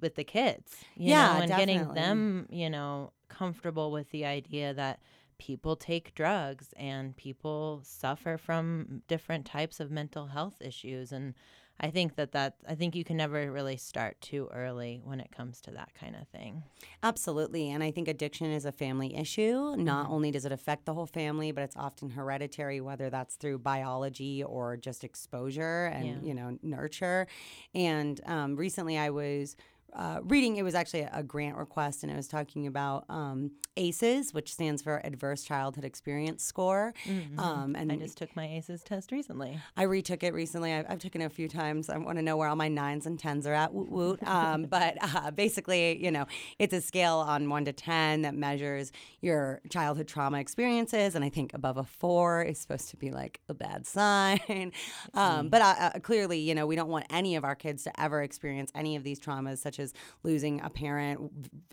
with 0.00 0.14
the 0.14 0.24
kids, 0.24 0.76
yeah, 0.96 1.34
know, 1.34 1.40
and 1.40 1.48
definitely. 1.48 1.74
getting 1.74 1.94
them, 1.94 2.46
you 2.50 2.70
know, 2.70 3.12
comfortable 3.28 3.90
with 3.90 4.10
the 4.10 4.24
idea 4.24 4.74
that 4.74 5.00
people 5.38 5.76
take 5.76 6.14
drugs 6.14 6.72
and 6.76 7.16
people 7.16 7.80
suffer 7.84 8.38
from 8.38 9.02
different 9.08 9.44
types 9.44 9.80
of 9.80 9.90
mental 9.90 10.28
health 10.28 10.56
issues 10.60 11.12
and 11.12 11.34
I 11.80 11.90
think 11.90 12.14
that 12.16 12.32
that 12.32 12.54
I 12.68 12.74
think 12.76 12.94
you 12.94 13.04
can 13.04 13.16
never 13.16 13.50
really 13.50 13.76
start 13.76 14.20
too 14.20 14.48
early 14.52 15.00
when 15.04 15.20
it 15.20 15.32
comes 15.32 15.60
to 15.62 15.72
that 15.72 15.92
kind 15.94 16.14
of 16.14 16.28
thing. 16.28 16.62
Absolutely, 17.02 17.70
and 17.70 17.82
I 17.82 17.90
think 17.90 18.06
addiction 18.06 18.50
is 18.50 18.64
a 18.64 18.72
family 18.72 19.16
issue. 19.16 19.74
Not 19.76 20.04
mm-hmm. 20.04 20.14
only 20.14 20.30
does 20.30 20.44
it 20.44 20.52
affect 20.52 20.86
the 20.86 20.94
whole 20.94 21.06
family, 21.06 21.50
but 21.50 21.64
it's 21.64 21.76
often 21.76 22.10
hereditary, 22.10 22.80
whether 22.80 23.10
that's 23.10 23.34
through 23.34 23.58
biology 23.58 24.42
or 24.42 24.76
just 24.76 25.02
exposure 25.02 25.86
and 25.86 26.06
yeah. 26.06 26.28
you 26.28 26.34
know 26.34 26.58
nurture. 26.62 27.26
And 27.74 28.20
um, 28.26 28.56
recently, 28.56 28.96
I 28.96 29.10
was 29.10 29.56
uh, 29.94 30.20
reading, 30.22 30.56
it 30.56 30.62
was 30.62 30.74
actually 30.74 31.08
a, 31.12 31.22
grant 31.22 31.56
request, 31.56 32.02
and 32.02 32.12
it 32.12 32.16
was 32.16 32.28
talking 32.28 32.66
about 32.66 33.04
um, 33.08 33.52
ACEs, 33.76 34.34
which 34.34 34.52
stands 34.52 34.82
for 34.82 35.00
Adverse 35.04 35.44
Childhood 35.44 35.84
Experience 35.84 36.44
Score. 36.44 36.92
Mm-hmm. 37.06 37.38
Um, 37.38 37.76
and 37.76 37.90
I 37.92 37.96
just 37.96 38.18
took 38.18 38.34
my 38.36 38.46
ACEs 38.46 38.82
test 38.82 39.12
recently. 39.12 39.58
I 39.76 39.84
retook 39.84 40.22
it 40.22 40.34
recently. 40.34 40.72
I've, 40.72 40.86
I've 40.88 40.98
taken 40.98 41.22
it 41.22 41.26
a 41.26 41.30
few 41.30 41.48
times. 41.48 41.88
I 41.88 41.96
want 41.98 42.18
to 42.18 42.22
know 42.22 42.36
where 42.36 42.48
all 42.48 42.56
my 42.56 42.68
nines 42.68 43.06
and 43.06 43.18
tens 43.18 43.46
are 43.46 43.54
at. 43.54 43.72
Woot 43.72 43.90
woot. 43.90 44.22
Um, 44.24 44.64
but 44.70 44.96
uh, 45.00 45.30
basically, 45.30 46.02
you 46.02 46.10
know, 46.10 46.26
it's 46.58 46.74
a 46.74 46.80
scale 46.80 47.16
on 47.16 47.48
one 47.48 47.64
to 47.64 47.72
ten 47.72 48.22
that 48.22 48.34
measures 48.34 48.92
your 49.20 49.60
childhood 49.70 50.08
trauma 50.08 50.38
experiences, 50.38 51.14
and 51.14 51.24
I 51.24 51.28
think 51.28 51.54
above 51.54 51.76
a 51.76 51.84
four 51.84 52.42
is 52.42 52.58
supposed 52.58 52.90
to 52.90 52.96
be 52.96 53.10
like 53.10 53.40
a 53.48 53.54
bad 53.54 53.86
sign. 53.94 54.72
Mm. 55.14 55.50
But 55.50 55.62
uh, 55.62 55.74
uh, 55.78 55.90
clearly, 56.00 56.38
you 56.38 56.54
know, 56.54 56.66
we 56.66 56.76
don't 56.76 56.88
want 56.88 57.06
any 57.10 57.36
of 57.36 57.44
our 57.44 57.54
kids 57.54 57.84
to 57.84 58.00
ever 58.00 58.22
experience 58.22 58.70
any 58.74 58.96
of 58.96 59.04
these 59.04 59.20
traumas, 59.20 59.58
such 59.58 59.78
as 59.78 59.83
as 59.84 59.92
losing 60.22 60.60
a 60.60 60.70
parent, 60.70 61.20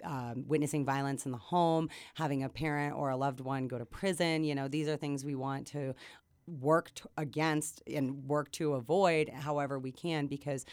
um, 0.04 0.46
witnessing 0.48 0.86
violence 0.86 1.26
in 1.26 1.32
the 1.32 1.38
home, 1.38 1.90
having 2.14 2.44
a 2.44 2.50
parent 2.50 2.96
or 2.96 3.10
a 3.10 3.18
loved 3.18 3.40
one 3.42 3.68
go 3.68 3.78
to 3.78 3.86
prison. 3.86 4.44
You 4.44 4.54
know, 4.56 4.68
these 4.68 4.88
are 4.88 4.98
things 4.98 5.26
we 5.26 5.36
want 5.36 5.66
to 5.68 5.96
work 6.48 6.92
against 7.18 7.82
and 7.88 8.28
work 8.28 8.52
to 8.52 8.74
avoid 8.74 9.30
however 9.30 9.80
we 9.80 9.92
can 9.92 10.28
because 10.28 10.66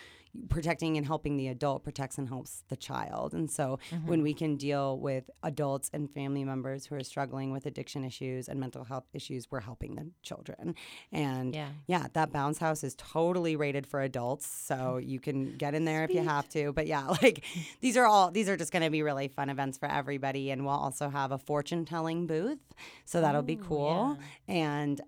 protecting 0.48 0.96
and 0.96 1.06
helping 1.06 1.36
the 1.36 1.48
adult 1.48 1.84
protects 1.84 2.18
and 2.18 2.28
helps 2.28 2.62
the 2.68 2.76
child. 2.76 3.34
And 3.34 3.50
so 3.50 3.78
mm-hmm. 3.90 4.06
when 4.06 4.22
we 4.22 4.34
can 4.34 4.56
deal 4.56 4.98
with 4.98 5.30
adults 5.42 5.90
and 5.92 6.10
family 6.10 6.44
members 6.44 6.86
who 6.86 6.94
are 6.94 7.02
struggling 7.02 7.52
with 7.52 7.66
addiction 7.66 8.04
issues 8.04 8.48
and 8.48 8.58
mental 8.58 8.84
health 8.84 9.04
issues, 9.12 9.50
we're 9.50 9.60
helping 9.60 9.94
the 9.94 10.06
children. 10.22 10.74
And 11.12 11.54
yeah, 11.54 11.68
yeah 11.86 12.06
that 12.12 12.32
bounce 12.32 12.58
house 12.58 12.84
is 12.84 12.94
totally 12.96 13.56
rated 13.56 13.86
for 13.86 14.00
adults. 14.00 14.46
So 14.46 14.98
you 14.98 15.20
can 15.20 15.56
get 15.56 15.74
in 15.74 15.84
there 15.84 16.06
Sweet. 16.06 16.16
if 16.16 16.22
you 16.22 16.28
have 16.28 16.48
to. 16.50 16.72
But 16.72 16.86
yeah, 16.86 17.06
like 17.22 17.44
these 17.80 17.96
are 17.96 18.06
all 18.06 18.30
these 18.30 18.48
are 18.48 18.56
just 18.56 18.72
going 18.72 18.82
to 18.82 18.90
be 18.90 19.02
really 19.02 19.28
fun 19.28 19.50
events 19.50 19.78
for 19.78 19.90
everybody 19.90 20.50
and 20.50 20.64
we'll 20.64 20.74
also 20.74 21.08
have 21.08 21.32
a 21.32 21.38
fortune 21.38 21.84
telling 21.84 22.26
booth. 22.26 22.58
So 23.04 23.20
that'll 23.20 23.42
Ooh, 23.42 23.44
be 23.44 23.56
cool. 23.56 24.18
Yeah. 24.46 24.54
And 24.54 25.00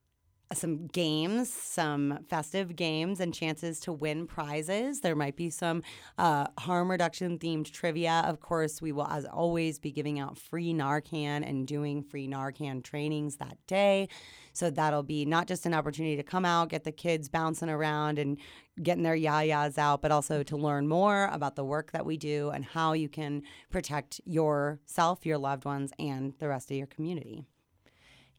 some 0.53 0.89
games, 0.89 1.53
some 1.53 2.19
festive 2.29 2.75
games, 2.75 3.21
and 3.21 3.33
chances 3.33 3.79
to 3.81 3.93
win 3.93 4.27
prizes. 4.27 5.01
There 5.01 5.15
might 5.15 5.37
be 5.37 5.49
some 5.49 5.83
uh, 6.19 6.47
harm 6.59 6.91
reduction 6.91 7.39
themed 7.39 7.71
trivia. 7.71 8.25
Of 8.27 8.41
course, 8.41 8.83
we 8.83 8.91
will, 8.91 9.07
as 9.07 9.25
always, 9.27 9.79
be 9.79 9.93
giving 9.93 10.19
out 10.19 10.37
free 10.37 10.75
Narcan 10.75 11.49
and 11.49 11.67
doing 11.67 12.03
free 12.03 12.27
Narcan 12.27 12.83
trainings 12.83 13.37
that 13.37 13.59
day. 13.69 14.09
So 14.53 14.71
that'll 14.71 15.05
be 15.05 15.25
not 15.25 15.47
just 15.47 15.67
an 15.67 15.75
opportunity 15.75 16.17
to 16.17 16.25
come 16.25 16.45
out, 16.45 16.71
get 16.71 16.83
the 16.83 16.93
kids 16.93 17.29
bouncing 17.29 17.71
around 17.71 18.19
and 18.19 18.37
getting 18.83 19.05
their 19.05 19.17
yayas 19.17 19.79
out, 19.79 20.03
but 20.03 20.11
also 20.11 20.43
to 20.43 20.57
learn 20.57 20.89
more 20.89 21.29
about 21.33 21.55
the 21.55 21.65
work 21.65 21.93
that 21.93 22.05
we 22.05 22.17
do 22.17 22.51
and 22.51 22.65
how 22.65 22.93
you 22.93 23.09
can 23.09 23.43
protect 23.71 24.21
yourself, 24.25 25.25
your 25.25 25.39
loved 25.39 25.65
ones, 25.65 25.93
and 25.99 26.35
the 26.39 26.49
rest 26.49 26.71
of 26.71 26.77
your 26.77 26.87
community. 26.87 27.45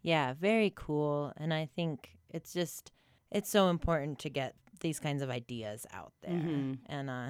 Yeah, 0.02 0.34
very 0.34 0.72
cool. 0.76 1.34
And 1.38 1.54
I 1.54 1.68
think 1.76 2.18
it's 2.30 2.54
just 2.54 2.92
it's 3.32 3.50
so 3.50 3.70
important 3.70 4.20
to 4.20 4.30
get 4.30 4.56
these 4.82 5.00
kinds 5.00 5.22
of 5.22 5.30
ideas 5.30 5.86
out 5.94 6.14
there. 6.22 6.32
Mm-hmm. 6.34 6.74
And 6.88 7.10
uh 7.10 7.30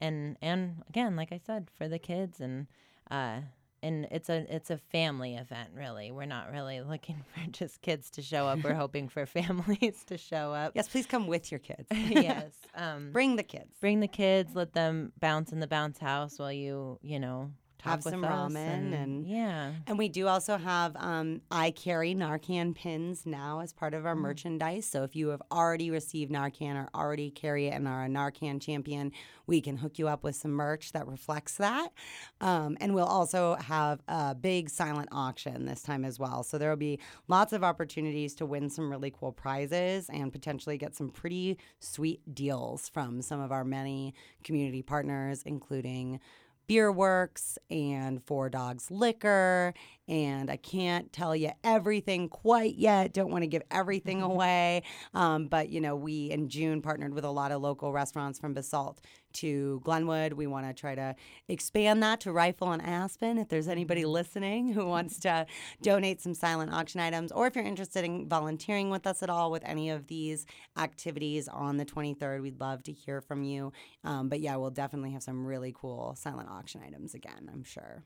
and 0.00 0.36
and 0.42 0.82
again, 0.88 1.16
like 1.16 1.32
I 1.32 1.40
said, 1.44 1.68
for 1.76 1.88
the 1.88 1.98
kids 1.98 2.40
and 2.40 2.66
uh 3.10 3.40
and 3.80 4.08
it's 4.10 4.28
a 4.28 4.44
it's 4.52 4.70
a 4.70 4.76
family 4.76 5.36
event 5.36 5.70
really 5.72 6.10
we're 6.10 6.24
not 6.26 6.50
really 6.50 6.80
looking 6.80 7.22
for 7.32 7.48
just 7.52 7.80
kids 7.80 8.10
to 8.10 8.20
show 8.20 8.48
up 8.48 8.58
we're 8.64 8.74
hoping 8.84 9.08
for 9.08 9.24
families 9.24 10.02
to 10.04 10.18
show 10.18 10.52
up 10.52 10.72
Yes, 10.74 10.88
please 10.88 11.06
come 11.06 11.28
with 11.28 11.52
your 11.52 11.60
kids. 11.60 11.86
yes 11.92 12.50
um 12.74 13.12
Bring 13.12 13.36
the 13.36 13.44
kids. 13.44 13.70
bring 13.80 14.00
the 14.00 14.08
kids 14.08 14.56
let 14.56 14.72
them 14.72 15.12
bounce 15.20 15.52
in 15.52 15.60
the 15.60 15.68
bounce 15.68 15.98
house 16.00 16.40
while 16.40 16.50
you 16.52 16.98
you 17.02 17.20
know 17.20 17.52
Have 17.82 18.02
some 18.02 18.22
ramen 18.22 18.92
and- 18.92 19.26
yeah 19.26 19.72
And 19.86 19.96
we 19.98 20.08
do 20.08 20.26
also 20.26 20.56
have 20.56 20.96
um, 20.96 21.40
I 21.50 21.70
carry 21.70 22.14
Narcan 22.14 22.74
pins 22.74 23.24
now 23.24 23.60
as 23.60 23.72
part 23.72 23.94
of 23.94 24.04
our 24.04 24.14
merchandise. 24.16 24.86
So 24.86 25.04
if 25.04 25.14
you 25.14 25.28
have 25.28 25.42
already 25.52 25.90
received 25.90 26.32
Narcan 26.32 26.74
or 26.74 26.88
already 26.94 27.30
carry 27.30 27.66
it 27.68 27.74
and 27.74 27.86
are 27.86 28.04
a 28.04 28.08
Narcan 28.08 28.60
champion, 28.60 29.12
we 29.46 29.60
can 29.60 29.76
hook 29.76 29.98
you 29.98 30.08
up 30.08 30.24
with 30.24 30.36
some 30.36 30.50
merch 30.50 30.92
that 30.92 31.06
reflects 31.06 31.56
that. 31.56 31.92
Um, 32.40 32.76
and 32.80 32.94
we'll 32.94 33.04
also 33.06 33.54
have 33.56 34.00
a 34.08 34.34
big 34.34 34.68
silent 34.70 35.08
auction 35.12 35.64
this 35.66 35.82
time 35.82 36.04
as 36.04 36.18
well. 36.18 36.42
So 36.42 36.58
there 36.58 36.70
will 36.70 36.76
be 36.76 36.98
lots 37.28 37.52
of 37.52 37.62
opportunities 37.64 38.34
to 38.36 38.46
win 38.46 38.68
some 38.70 38.90
really 38.90 39.10
cool 39.10 39.32
prizes 39.32 40.08
and 40.10 40.32
potentially 40.32 40.76
get 40.78 40.94
some 40.94 41.08
pretty 41.10 41.58
sweet 41.80 42.34
deals 42.34 42.88
from 42.88 43.22
some 43.22 43.40
of 43.40 43.52
our 43.52 43.64
many 43.64 44.14
community 44.44 44.82
partners, 44.82 45.42
including. 45.46 46.20
Beer 46.68 46.92
Works 46.92 47.58
and 47.70 48.22
Four 48.22 48.50
Dogs 48.50 48.90
Liquor. 48.90 49.72
And 50.08 50.50
I 50.50 50.56
can't 50.56 51.12
tell 51.12 51.36
you 51.36 51.50
everything 51.62 52.28
quite 52.28 52.76
yet. 52.76 53.12
Don't 53.12 53.30
want 53.30 53.42
to 53.42 53.48
give 53.48 53.62
everything 53.70 54.22
away. 54.22 54.82
Um, 55.14 55.46
but, 55.46 55.68
you 55.68 55.80
know, 55.80 55.94
we 55.94 56.30
in 56.30 56.48
June 56.48 56.80
partnered 56.80 57.14
with 57.14 57.24
a 57.24 57.30
lot 57.30 57.52
of 57.52 57.60
local 57.60 57.92
restaurants 57.92 58.38
from 58.38 58.54
Basalt 58.54 59.00
to 59.34 59.80
Glenwood. 59.84 60.32
We 60.32 60.46
want 60.46 60.66
to 60.66 60.72
try 60.72 60.94
to 60.94 61.14
expand 61.48 62.02
that 62.02 62.20
to 62.20 62.32
Rifle 62.32 62.72
and 62.72 62.82
Aspen. 62.82 63.38
If 63.38 63.48
there's 63.48 63.68
anybody 63.68 64.04
listening 64.04 64.72
who 64.72 64.86
wants 64.86 65.18
to 65.20 65.46
donate 65.82 66.20
some 66.20 66.34
silent 66.34 66.72
auction 66.72 67.00
items, 67.00 67.30
or 67.32 67.46
if 67.46 67.54
you're 67.54 67.64
interested 67.64 68.04
in 68.04 68.28
volunteering 68.28 68.90
with 68.90 69.06
us 69.06 69.22
at 69.22 69.30
all 69.30 69.50
with 69.50 69.64
any 69.64 69.90
of 69.90 70.06
these 70.06 70.46
activities 70.76 71.48
on 71.48 71.76
the 71.76 71.84
23rd, 71.84 72.42
we'd 72.42 72.60
love 72.60 72.82
to 72.84 72.92
hear 72.92 73.20
from 73.20 73.42
you. 73.42 73.72
Um, 74.04 74.28
but 74.28 74.40
yeah, 74.40 74.56
we'll 74.56 74.70
definitely 74.70 75.12
have 75.12 75.22
some 75.22 75.46
really 75.46 75.74
cool 75.76 76.14
silent 76.16 76.48
auction 76.48 76.82
items 76.84 77.14
again, 77.14 77.50
I'm 77.52 77.64
sure. 77.64 78.04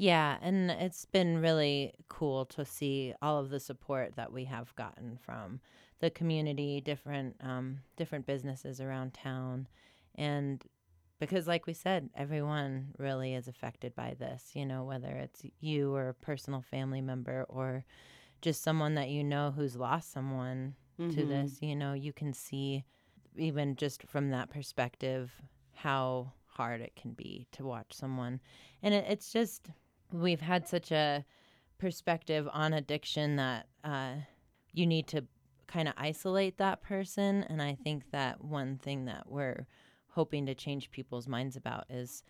Yeah, 0.00 0.38
and 0.40 0.70
it's 0.70 1.04
been 1.06 1.38
really 1.38 1.92
cool 2.08 2.46
to 2.46 2.64
see 2.64 3.14
all 3.20 3.40
of 3.40 3.50
the 3.50 3.58
support 3.58 4.14
that 4.14 4.32
we 4.32 4.44
have 4.44 4.74
gotten 4.76 5.18
from 5.18 5.60
the 5.98 6.08
community, 6.08 6.80
different 6.80 7.34
um, 7.42 7.80
different 7.96 8.24
businesses 8.24 8.80
around 8.80 9.12
town, 9.12 9.66
and 10.14 10.64
because, 11.18 11.48
like 11.48 11.66
we 11.66 11.72
said, 11.74 12.10
everyone 12.14 12.94
really 12.96 13.34
is 13.34 13.48
affected 13.48 13.92
by 13.96 14.14
this. 14.16 14.52
You 14.54 14.66
know, 14.66 14.84
whether 14.84 15.08
it's 15.10 15.42
you 15.60 15.92
or 15.96 16.10
a 16.10 16.14
personal 16.14 16.62
family 16.62 17.00
member 17.00 17.44
or 17.48 17.84
just 18.40 18.62
someone 18.62 18.94
that 18.94 19.08
you 19.10 19.24
know 19.24 19.50
who's 19.50 19.74
lost 19.76 20.12
someone 20.12 20.76
to 21.10 21.24
Mhm. 21.24 21.28
this. 21.28 21.60
You 21.60 21.74
know, 21.74 21.92
you 21.94 22.12
can 22.12 22.32
see 22.32 22.84
even 23.36 23.74
just 23.74 24.04
from 24.04 24.30
that 24.30 24.50
perspective 24.50 25.32
how 25.74 26.32
hard 26.46 26.80
it 26.80 26.94
can 26.96 27.12
be 27.12 27.46
to 27.52 27.64
watch 27.64 27.92
someone 27.92 28.40
and 28.82 28.92
it, 28.92 29.04
it's 29.08 29.32
just 29.32 29.70
we've 30.12 30.40
had 30.40 30.68
such 30.68 30.90
a 30.92 31.24
perspective 31.78 32.48
on 32.52 32.72
addiction 32.72 33.36
that 33.36 33.66
uh, 33.84 34.14
you 34.72 34.86
need 34.86 35.06
to 35.08 35.24
kind 35.66 35.86
of 35.86 35.94
isolate 35.98 36.56
that 36.56 36.82
person 36.82 37.44
and 37.44 37.60
i 37.60 37.74
think 37.74 38.02
that 38.10 38.42
one 38.42 38.78
thing 38.78 39.04
that 39.04 39.24
we're 39.26 39.66
hoping 40.08 40.46
to 40.46 40.54
change 40.54 40.90
people's 40.90 41.28
minds 41.28 41.56
about 41.56 41.84
is 41.90 42.22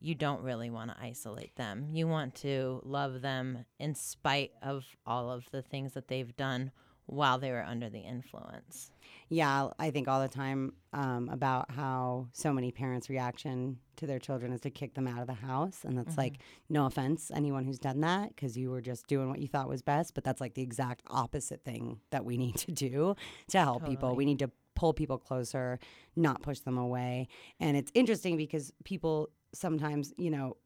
you 0.00 0.14
don't 0.14 0.42
really 0.42 0.70
want 0.70 0.90
to 0.90 0.96
isolate 1.00 1.54
them. 1.56 1.86
You 1.92 2.08
want 2.08 2.34
to 2.36 2.80
love 2.84 3.20
them 3.20 3.66
in 3.78 3.94
spite 3.94 4.52
of 4.62 4.84
all 5.06 5.30
of 5.30 5.50
the 5.50 5.62
things 5.62 5.92
that 5.92 6.08
they've 6.08 6.34
done 6.36 6.72
while 7.10 7.38
they 7.38 7.50
were 7.50 7.64
under 7.64 7.90
the 7.90 7.98
influence 7.98 8.90
Yeah, 9.28 9.68
I 9.78 9.90
think 9.90 10.08
all 10.08 10.20
the 10.20 10.28
time 10.28 10.72
um, 10.92 11.28
about 11.30 11.70
how 11.70 12.28
so 12.32 12.52
many 12.52 12.72
parents' 12.72 13.08
reaction 13.08 13.78
to 13.96 14.06
their 14.06 14.18
children 14.18 14.52
is 14.52 14.60
to 14.62 14.70
kick 14.70 14.94
them 14.94 15.06
out 15.06 15.20
of 15.20 15.26
the 15.26 15.34
house. 15.34 15.84
And 15.84 15.96
that's 15.96 16.16
like, 16.16 16.38
no 16.68 16.86
offense, 16.86 17.30
anyone 17.34 17.64
who's 17.64 17.78
done 17.78 18.00
that, 18.00 18.34
because 18.34 18.56
you 18.56 18.70
were 18.70 18.80
just 18.80 19.06
doing 19.06 19.28
what 19.28 19.40
you 19.40 19.46
thought 19.46 19.68
was 19.68 19.82
best. 19.82 20.14
But 20.14 20.24
that's 20.24 20.40
like 20.40 20.54
the 20.54 20.62
exact 20.62 21.02
opposite 21.08 21.62
thing 21.64 22.00
that 22.10 22.24
we 22.24 22.36
need 22.44 22.56
to 22.56 22.72
do 22.72 23.14
to 23.50 23.58
help 23.58 23.84
people. 23.84 24.16
We 24.16 24.24
need 24.24 24.40
to 24.40 24.50
pull 24.74 24.92
people 24.94 25.18
closer, 25.18 25.78
not 26.16 26.42
push 26.42 26.60
them 26.60 26.78
away. 26.78 27.28
And 27.60 27.76
it's 27.76 27.92
interesting 27.94 28.36
because 28.36 28.72
people 28.84 29.30
sometimes, 29.52 30.12
you 30.16 30.30
know, 30.30 30.56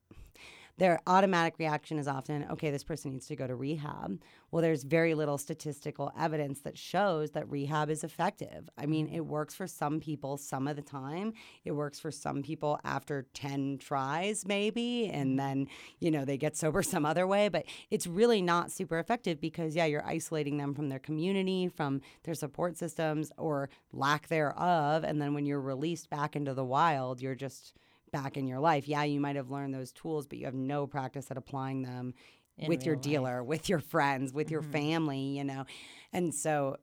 their 0.76 1.00
automatic 1.06 1.54
reaction 1.58 1.98
is 1.98 2.08
often, 2.08 2.46
okay, 2.50 2.70
this 2.70 2.82
person 2.82 3.12
needs 3.12 3.26
to 3.28 3.36
go 3.36 3.46
to 3.46 3.54
rehab. 3.54 4.20
Well, 4.50 4.60
there's 4.60 4.82
very 4.82 5.14
little 5.14 5.38
statistical 5.38 6.12
evidence 6.18 6.60
that 6.60 6.76
shows 6.76 7.30
that 7.32 7.48
rehab 7.48 7.90
is 7.90 8.02
effective. 8.02 8.68
I 8.76 8.86
mean, 8.86 9.08
it 9.08 9.20
mm. 9.20 9.26
works 9.26 9.54
for 9.54 9.68
some 9.68 10.00
people 10.00 10.36
some 10.36 10.66
of 10.66 10.74
the 10.74 10.82
time. 10.82 11.32
It 11.64 11.72
works 11.72 12.00
for 12.00 12.10
some 12.10 12.42
people 12.42 12.80
after 12.84 13.26
10 13.34 13.78
tries, 13.78 14.46
maybe, 14.46 15.08
and 15.08 15.34
mm. 15.34 15.36
then, 15.36 15.68
you 16.00 16.10
know, 16.10 16.24
they 16.24 16.36
get 16.36 16.56
sober 16.56 16.82
some 16.94 17.06
other 17.06 17.26
way. 17.26 17.48
But 17.48 17.66
it's 17.90 18.06
really 18.06 18.42
not 18.42 18.72
super 18.72 18.98
effective 18.98 19.40
because, 19.40 19.76
yeah, 19.76 19.84
you're 19.84 20.06
isolating 20.06 20.56
them 20.56 20.74
from 20.74 20.88
their 20.88 20.98
community, 20.98 21.68
from 21.68 22.00
their 22.24 22.34
support 22.34 22.76
systems, 22.76 23.30
or 23.38 23.68
lack 23.92 24.26
thereof. 24.26 25.04
And 25.04 25.22
then 25.22 25.34
when 25.34 25.46
you're 25.46 25.60
released 25.60 26.10
back 26.10 26.34
into 26.34 26.52
the 26.52 26.64
wild, 26.64 27.22
you're 27.22 27.36
just 27.36 27.74
back 28.14 28.36
in 28.36 28.46
your 28.46 28.60
life. 28.60 28.86
Yeah, 28.86 29.02
you 29.02 29.20
might 29.20 29.34
have 29.34 29.50
learned 29.50 29.74
those 29.74 29.90
tools, 29.92 30.26
but 30.28 30.38
you 30.38 30.44
have 30.44 30.54
no 30.54 30.86
practice 30.86 31.30
at 31.32 31.36
applying 31.36 31.82
them 31.82 32.14
In 32.56 32.68
with 32.68 32.86
your 32.86 32.94
real 32.94 32.98
life. 33.00 33.02
dealer, 33.02 33.44
with 33.44 33.68
your 33.68 33.80
friends, 33.80 34.32
with 34.32 34.50
your 34.52 34.62
Mhm. 34.62 34.70
family, 34.72 35.20
you 35.38 35.42
know. 35.42 35.64
And 36.12 36.32
so, 36.32 36.76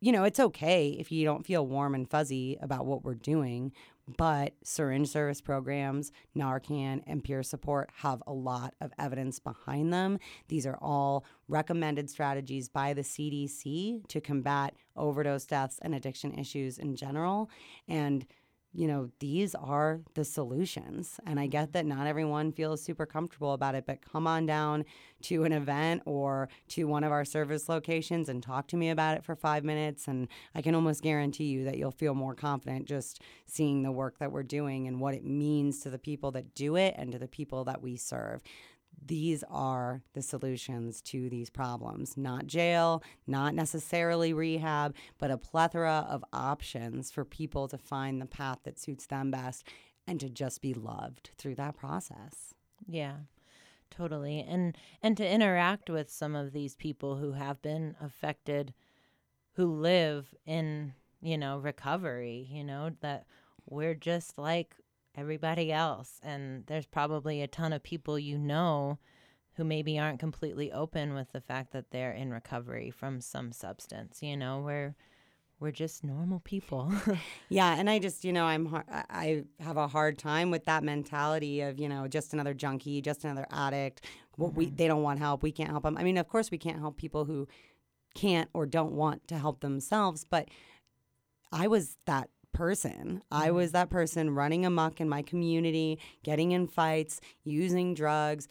you 0.00 0.12
know, 0.12 0.24
it's 0.24 0.40
okay 0.40 0.88
if 0.98 1.12
you 1.12 1.24
don't 1.26 1.44
feel 1.44 1.66
warm 1.66 1.94
and 1.94 2.08
fuzzy 2.08 2.56
about 2.62 2.86
what 2.86 3.04
we're 3.04 3.14
doing, 3.14 3.70
but 4.16 4.54
syringe 4.64 5.08
service 5.08 5.42
programs, 5.42 6.10
Narcan, 6.34 7.02
and 7.06 7.22
peer 7.22 7.42
support 7.42 7.90
have 7.96 8.22
a 8.26 8.32
lot 8.32 8.74
of 8.80 8.92
evidence 8.98 9.38
behind 9.38 9.92
them. 9.92 10.18
These 10.48 10.66
are 10.66 10.78
all 10.80 11.24
recommended 11.48 12.08
strategies 12.08 12.70
by 12.70 12.94
the 12.94 13.04
CDC 13.04 14.02
to 14.08 14.20
combat 14.22 14.74
overdose 14.96 15.44
deaths 15.44 15.78
and 15.82 15.94
addiction 15.94 16.32
issues 16.36 16.78
in 16.78 16.96
general. 16.96 17.50
And 17.86 18.26
you 18.72 18.86
know, 18.86 19.10
these 19.18 19.54
are 19.54 20.00
the 20.14 20.24
solutions. 20.24 21.18
And 21.26 21.40
I 21.40 21.46
get 21.46 21.64
mm-hmm. 21.64 21.72
that 21.72 21.86
not 21.86 22.06
everyone 22.06 22.52
feels 22.52 22.82
super 22.82 23.06
comfortable 23.06 23.52
about 23.52 23.74
it, 23.74 23.84
but 23.86 24.00
come 24.00 24.26
on 24.26 24.46
down 24.46 24.84
to 25.22 25.44
an 25.44 25.52
event 25.52 26.02
or 26.06 26.48
to 26.68 26.84
one 26.84 27.04
of 27.04 27.12
our 27.12 27.24
service 27.24 27.68
locations 27.68 28.28
and 28.28 28.42
talk 28.42 28.68
to 28.68 28.76
me 28.76 28.90
about 28.90 29.16
it 29.16 29.24
for 29.24 29.34
five 29.34 29.64
minutes. 29.64 30.06
And 30.06 30.28
I 30.54 30.62
can 30.62 30.74
almost 30.74 31.02
guarantee 31.02 31.46
you 31.46 31.64
that 31.64 31.78
you'll 31.78 31.90
feel 31.90 32.14
more 32.14 32.34
confident 32.34 32.86
just 32.86 33.20
seeing 33.46 33.82
the 33.82 33.92
work 33.92 34.18
that 34.18 34.32
we're 34.32 34.42
doing 34.42 34.86
and 34.86 35.00
what 35.00 35.14
it 35.14 35.24
means 35.24 35.80
to 35.80 35.90
the 35.90 35.98
people 35.98 36.30
that 36.32 36.54
do 36.54 36.76
it 36.76 36.94
and 36.96 37.12
to 37.12 37.18
the 37.18 37.28
people 37.28 37.64
that 37.64 37.82
we 37.82 37.96
serve 37.96 38.42
these 39.04 39.42
are 39.48 40.02
the 40.12 40.22
solutions 40.22 41.00
to 41.02 41.28
these 41.28 41.50
problems. 41.50 42.16
Not 42.16 42.46
jail, 42.46 43.02
not 43.26 43.54
necessarily 43.54 44.32
rehab, 44.32 44.94
but 45.18 45.30
a 45.30 45.38
plethora 45.38 46.06
of 46.08 46.24
options 46.32 47.10
for 47.10 47.24
people 47.24 47.66
to 47.68 47.78
find 47.78 48.20
the 48.20 48.26
path 48.26 48.58
that 48.64 48.78
suits 48.78 49.06
them 49.06 49.30
best 49.30 49.66
and 50.06 50.20
to 50.20 50.28
just 50.28 50.60
be 50.60 50.74
loved 50.74 51.30
through 51.36 51.54
that 51.56 51.76
process. 51.76 52.54
Yeah, 52.86 53.16
totally. 53.90 54.40
And 54.40 54.76
and 55.02 55.16
to 55.16 55.28
interact 55.28 55.90
with 55.90 56.10
some 56.10 56.34
of 56.34 56.52
these 56.52 56.74
people 56.74 57.16
who 57.16 57.32
have 57.32 57.60
been 57.62 57.96
affected 58.00 58.74
who 59.54 59.66
live 59.66 60.34
in, 60.46 60.94
you 61.20 61.36
know, 61.36 61.58
recovery, 61.58 62.48
you 62.50 62.64
know, 62.64 62.90
that 63.00 63.26
we're 63.66 63.94
just 63.94 64.38
like 64.38 64.74
everybody 65.20 65.70
else 65.70 66.18
and 66.22 66.64
there's 66.66 66.86
probably 66.86 67.42
a 67.42 67.46
ton 67.46 67.72
of 67.72 67.82
people 67.82 68.18
you 68.18 68.38
know 68.38 68.98
who 69.60 69.64
maybe 69.64 69.98
aren't 69.98 70.18
completely 70.18 70.72
open 70.72 71.12
with 71.12 71.30
the 71.32 71.40
fact 71.40 71.72
that 71.72 71.90
they're 71.90 72.12
in 72.12 72.32
recovery 72.32 72.90
from 72.90 73.20
some 73.20 73.52
substance, 73.52 74.22
you 74.22 74.34
know, 74.34 74.60
we're 74.60 74.94
we're 75.58 75.70
just 75.70 76.02
normal 76.02 76.40
people. 76.40 76.90
Yeah, 77.50 77.74
and 77.76 77.90
I 77.90 77.98
just, 77.98 78.24
you 78.24 78.32
know, 78.32 78.44
I'm 78.44 78.64
har- 78.64 78.86
I 78.88 79.44
have 79.58 79.76
a 79.76 79.88
hard 79.88 80.18
time 80.18 80.50
with 80.50 80.64
that 80.64 80.82
mentality 80.82 81.60
of, 81.60 81.78
you 81.78 81.88
know, 81.88 82.08
just 82.08 82.32
another 82.32 82.54
junkie, 82.54 83.02
just 83.02 83.24
another 83.24 83.46
addict. 83.50 84.06
What 84.36 84.54
we 84.54 84.66
mm-hmm. 84.66 84.76
they 84.76 84.86
don't 84.86 85.02
want 85.02 85.18
help, 85.18 85.42
we 85.42 85.52
can't 85.52 85.68
help 85.68 85.82
them. 85.82 85.98
I 85.98 86.04
mean, 86.04 86.16
of 86.16 86.28
course 86.28 86.50
we 86.50 86.56
can't 86.56 86.78
help 86.78 86.96
people 86.96 87.26
who 87.26 87.46
can't 88.14 88.48
or 88.54 88.64
don't 88.64 88.92
want 88.92 89.28
to 89.28 89.38
help 89.38 89.60
themselves, 89.60 90.24
but 90.24 90.48
I 91.52 91.66
was 91.66 91.98
that 92.06 92.30
person. 92.52 93.22
I 93.30 93.46
mm-hmm. 93.46 93.56
was 93.56 93.72
that 93.72 93.90
person 93.90 94.34
running 94.34 94.66
amok 94.66 95.00
in 95.00 95.08
my 95.08 95.22
community, 95.22 95.98
getting 96.22 96.52
in 96.52 96.66
fights, 96.66 97.20
using 97.44 97.94
drugs, 97.94 98.48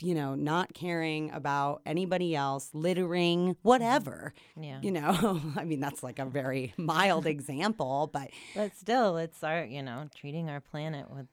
you 0.00 0.14
know, 0.14 0.34
not 0.34 0.74
caring 0.74 1.30
about 1.32 1.82
anybody 1.86 2.34
else, 2.34 2.70
littering, 2.72 3.40
mm-hmm. 3.54 3.68
whatever. 3.68 4.32
yeah. 4.60 4.78
You 4.82 4.92
know, 4.92 5.40
I 5.56 5.64
mean, 5.64 5.80
that's 5.80 6.02
like 6.02 6.18
a 6.18 6.26
very 6.26 6.74
mild 6.76 7.26
example, 7.36 8.10
but 8.12 8.30
But 8.54 8.76
still, 8.76 9.16
it's 9.16 9.42
our, 9.42 9.64
you 9.64 9.82
know, 9.82 10.08
treating 10.14 10.50
our 10.50 10.60
planet 10.60 11.10
with 11.10 11.26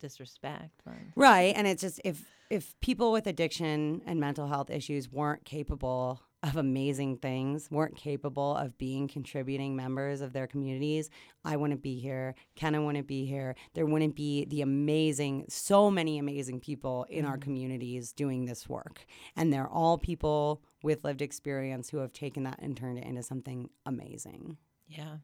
disrespect. 0.00 0.82
right. 1.16 1.52
And 1.56 1.66
it's 1.66 1.82
just 1.82 2.00
if 2.04 2.24
if 2.50 2.78
people 2.80 3.12
with 3.12 3.26
addiction 3.26 4.00
and 4.06 4.18
mental 4.18 4.46
health 4.46 4.70
issues 4.70 5.10
weren't 5.10 5.44
capable 5.44 6.22
of 6.42 6.56
amazing 6.56 7.16
things, 7.16 7.68
weren't 7.70 7.96
capable 7.96 8.54
of 8.56 8.78
being 8.78 9.08
contributing 9.08 9.74
members 9.74 10.20
of 10.20 10.32
their 10.32 10.46
communities, 10.46 11.10
I 11.44 11.56
wouldn't 11.56 11.82
be 11.82 11.98
here. 11.98 12.36
Kenna 12.54 12.80
wouldn't 12.80 13.08
be 13.08 13.26
here. 13.26 13.56
There 13.74 13.86
wouldn't 13.86 14.14
be 14.14 14.44
the 14.44 14.62
amazing, 14.62 15.46
so 15.48 15.90
many 15.90 16.16
amazing 16.18 16.60
people 16.60 17.06
in 17.08 17.24
our 17.24 17.38
communities 17.38 18.12
doing 18.12 18.44
this 18.44 18.68
work. 18.68 19.04
And 19.34 19.52
they're 19.52 19.68
all 19.68 19.98
people 19.98 20.62
with 20.82 21.02
lived 21.02 21.22
experience 21.22 21.90
who 21.90 21.98
have 21.98 22.12
taken 22.12 22.44
that 22.44 22.60
and 22.60 22.76
turned 22.76 22.98
it 22.98 23.04
into 23.04 23.22
something 23.24 23.70
amazing. 23.84 24.58
Yeah. 24.86 25.16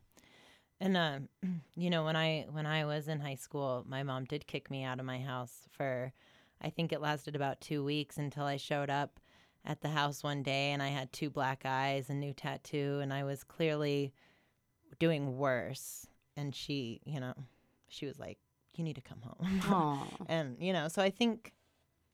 And 0.81 0.96
uh, 0.96 1.18
you 1.77 1.90
know, 1.90 2.05
when 2.05 2.16
I 2.16 2.46
when 2.50 2.66
I 2.66 2.85
was 2.87 3.07
in 3.07 3.20
high 3.20 3.37
school, 3.37 3.85
my 3.88 4.03
mom 4.03 4.24
did 4.24 4.48
kick 4.48 4.68
me 4.68 4.83
out 4.83 4.98
of 4.98 5.07
my 5.07 5.20
house 5.20 5.68
for 5.70 6.12
I 6.61 6.70
think 6.70 6.92
it 6.92 7.00
lasted 7.00 7.37
about 7.37 7.61
2 7.61 7.85
weeks 7.85 8.16
until 8.16 8.44
I 8.44 8.57
showed 8.57 8.90
up 8.90 9.20
at 9.64 9.81
the 9.81 9.88
house 9.88 10.22
one 10.22 10.42
day 10.42 10.72
and 10.72 10.83
I 10.83 10.88
had 10.88 11.12
two 11.12 11.31
black 11.31 11.62
eyes, 11.64 12.11
a 12.11 12.14
new 12.14 12.33
tattoo, 12.33 13.00
and 13.03 13.12
I 13.12 13.24
was 13.24 13.44
clearly 13.44 14.12
doing 14.98 15.37
worse. 15.37 16.07
And 16.37 16.55
she, 16.55 17.00
you 17.05 17.20
know, 17.20 17.35
she 17.88 18.07
was 18.07 18.18
like, 18.18 18.38
"You 18.74 18.85
need 18.85 18.96
to 18.96 19.00
come 19.00 19.20
home." 19.22 20.09
And 20.29 20.57
you 20.61 20.72
know, 20.72 20.88
so 20.88 21.00
I 21.03 21.11
think, 21.11 21.53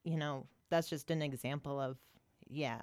you 0.05 0.17
know, 0.17 0.47
that's 0.69 0.89
just 0.89 1.11
an 1.11 1.23
example 1.23 1.81
of, 1.81 1.97
yeah, 2.49 2.83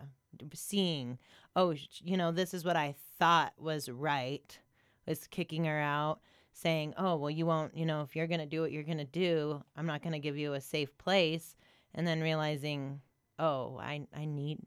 seeing, 0.54 1.18
oh, 1.56 1.74
you 2.04 2.18
know, 2.18 2.32
this 2.32 2.54
is 2.54 2.66
what 2.66 2.76
I 2.76 2.96
thought 3.20 3.54
was 3.58 3.90
right, 3.90 4.60
was 5.08 5.28
kicking 5.28 5.66
her 5.66 5.80
out, 5.80 6.20
saying, 6.54 6.94
oh, 6.98 7.16
well, 7.16 7.30
you 7.30 7.46
won't, 7.46 7.78
you 7.78 7.86
know, 7.86 8.02
if 8.02 8.16
you're 8.16 8.28
gonna 8.28 8.46
do 8.46 8.62
what 8.62 8.72
you're 8.72 8.84
gonna 8.84 9.06
do, 9.06 9.64
I'm 9.76 9.86
not 9.86 10.02
gonna 10.02 10.20
give 10.20 10.38
you 10.38 10.54
a 10.54 10.62
safe 10.62 10.96
place, 10.98 11.56
and 11.94 12.06
then 12.06 12.22
realizing, 12.22 13.02
oh, 13.40 13.78
I, 13.82 14.02
I 14.16 14.26
need, 14.26 14.60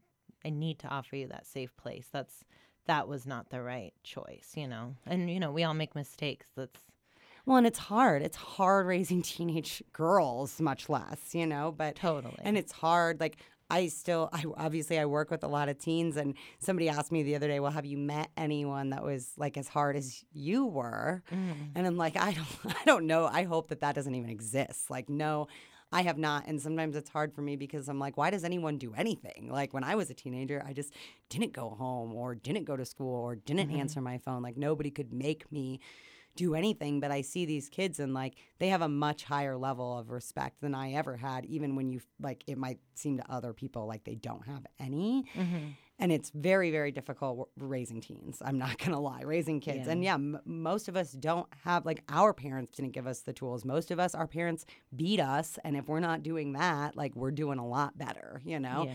I 0.45 0.49
need 0.49 0.79
to 0.79 0.87
offer 0.87 1.15
you 1.15 1.27
that 1.27 1.45
safe 1.47 1.75
place. 1.77 2.07
That's 2.11 2.43
that 2.87 3.07
was 3.07 3.25
not 3.27 3.49
the 3.49 3.61
right 3.61 3.93
choice, 4.03 4.53
you 4.55 4.67
know. 4.67 4.95
And 5.05 5.29
you 5.29 5.39
know, 5.39 5.51
we 5.51 5.63
all 5.63 5.73
make 5.75 5.93
mistakes. 5.95 6.47
That's 6.55 6.79
Well, 7.45 7.57
and 7.57 7.67
it's 7.67 7.79
hard. 7.79 8.21
It's 8.23 8.37
hard 8.37 8.87
raising 8.87 9.21
teenage 9.33 9.83
girls, 9.93 10.59
much 10.59 10.89
less, 10.89 11.33
you 11.33 11.45
know, 11.47 11.71
but 11.75 11.95
totally. 11.95 12.37
and 12.43 12.57
it's 12.57 12.71
hard 12.71 13.19
like 13.19 13.37
i 13.69 13.87
still 13.87 14.27
i 14.33 14.43
obviously 14.57 14.99
i 14.99 15.05
work 15.05 15.31
with 15.31 15.45
a 15.45 15.47
lot 15.47 15.69
of 15.69 15.77
teens 15.77 16.17
and 16.17 16.33
somebody 16.59 16.89
asked 16.89 17.09
me 17.09 17.23
the 17.23 17.37
other 17.37 17.47
day 17.47 17.57
well 17.61 17.71
have 17.71 17.85
you 17.85 17.97
met 17.97 18.29
anyone 18.35 18.89
that 18.89 19.01
was 19.01 19.31
like 19.37 19.55
as 19.55 19.69
hard 19.69 19.95
as 19.95 20.25
you 20.33 20.65
were 20.65 21.23
Mm. 21.31 21.69
and 21.75 21.87
i'm 21.87 21.95
like 21.95 22.17
i 22.17 22.33
don't 22.33 22.75
i 22.81 22.83
don't 22.85 23.07
know 23.07 23.27
i 23.27 23.43
hope 23.43 23.69
that 23.69 23.79
that 23.79 23.95
doesn't 23.95 24.13
even 24.13 24.29
exist 24.29 24.89
like 24.89 25.07
no 25.07 25.47
I 25.91 26.03
have 26.03 26.17
not. 26.17 26.45
And 26.47 26.61
sometimes 26.61 26.95
it's 26.95 27.09
hard 27.09 27.33
for 27.33 27.41
me 27.41 27.55
because 27.55 27.89
I'm 27.89 27.99
like, 27.99 28.15
why 28.17 28.29
does 28.29 28.43
anyone 28.43 28.77
do 28.77 28.93
anything? 28.93 29.49
Like 29.51 29.73
when 29.73 29.83
I 29.83 29.95
was 29.95 30.09
a 30.09 30.13
teenager, 30.13 30.63
I 30.65 30.73
just 30.73 30.93
didn't 31.29 31.53
go 31.53 31.69
home 31.71 32.13
or 32.13 32.33
didn't 32.35 32.63
go 32.65 32.77
to 32.77 32.85
school 32.85 33.15
or 33.15 33.35
didn't 33.35 33.69
Mm-hmm. 33.69 33.79
answer 33.79 34.01
my 34.01 34.17
phone. 34.17 34.41
Like 34.41 34.57
nobody 34.57 34.89
could 34.91 35.11
make 35.11 35.51
me 35.51 35.79
do 36.37 36.55
anything. 36.55 37.01
But 37.01 37.11
I 37.11 37.21
see 37.21 37.45
these 37.45 37.67
kids 37.67 37.99
and 37.99 38.13
like 38.13 38.35
they 38.59 38.69
have 38.69 38.81
a 38.81 38.87
much 38.87 39.25
higher 39.25 39.57
level 39.57 39.97
of 39.97 40.11
respect 40.11 40.61
than 40.61 40.73
I 40.73 40.93
ever 40.93 41.17
had, 41.17 41.45
even 41.45 41.75
when 41.75 41.89
you 41.89 41.99
like 42.21 42.43
it 42.47 42.57
might 42.57 42.79
seem 42.95 43.17
to 43.17 43.29
other 43.31 43.51
people 43.53 43.85
like 43.85 44.05
they 44.05 44.15
don't 44.15 44.45
have 44.47 44.65
any. 44.79 45.25
Mm-hmm. 45.35 45.57
And 46.01 46.11
it's 46.11 46.31
very, 46.31 46.71
very 46.71 46.91
difficult 46.91 47.49
raising 47.57 48.01
teens. 48.01 48.41
I'm 48.43 48.57
not 48.57 48.77
going 48.79 48.91
to 48.91 48.97
lie, 48.99 49.21
raising 49.21 49.59
kids. 49.59 49.85
Yeah. 49.85 49.91
And 49.91 50.03
yeah, 50.03 50.15
m- 50.15 50.39
most 50.45 50.89
of 50.89 50.97
us 50.97 51.11
don't 51.11 51.47
have, 51.63 51.85
like, 51.85 52.03
our 52.09 52.33
parents 52.33 52.71
didn't 52.75 52.91
give 52.91 53.05
us 53.05 53.21
the 53.21 53.33
tools. 53.33 53.63
Most 53.63 53.91
of 53.91 53.99
us, 53.99 54.15
our 54.15 54.25
parents 54.27 54.65
beat 54.95 55.19
us. 55.19 55.59
And 55.63 55.77
if 55.77 55.87
we're 55.87 55.99
not 55.99 56.23
doing 56.23 56.53
that, 56.53 56.97
like, 56.97 57.15
we're 57.15 57.31
doing 57.31 57.59
a 57.59 57.67
lot 57.67 57.97
better, 57.97 58.41
you 58.43 58.59
know? 58.59 58.85
Yeah. 58.87 58.93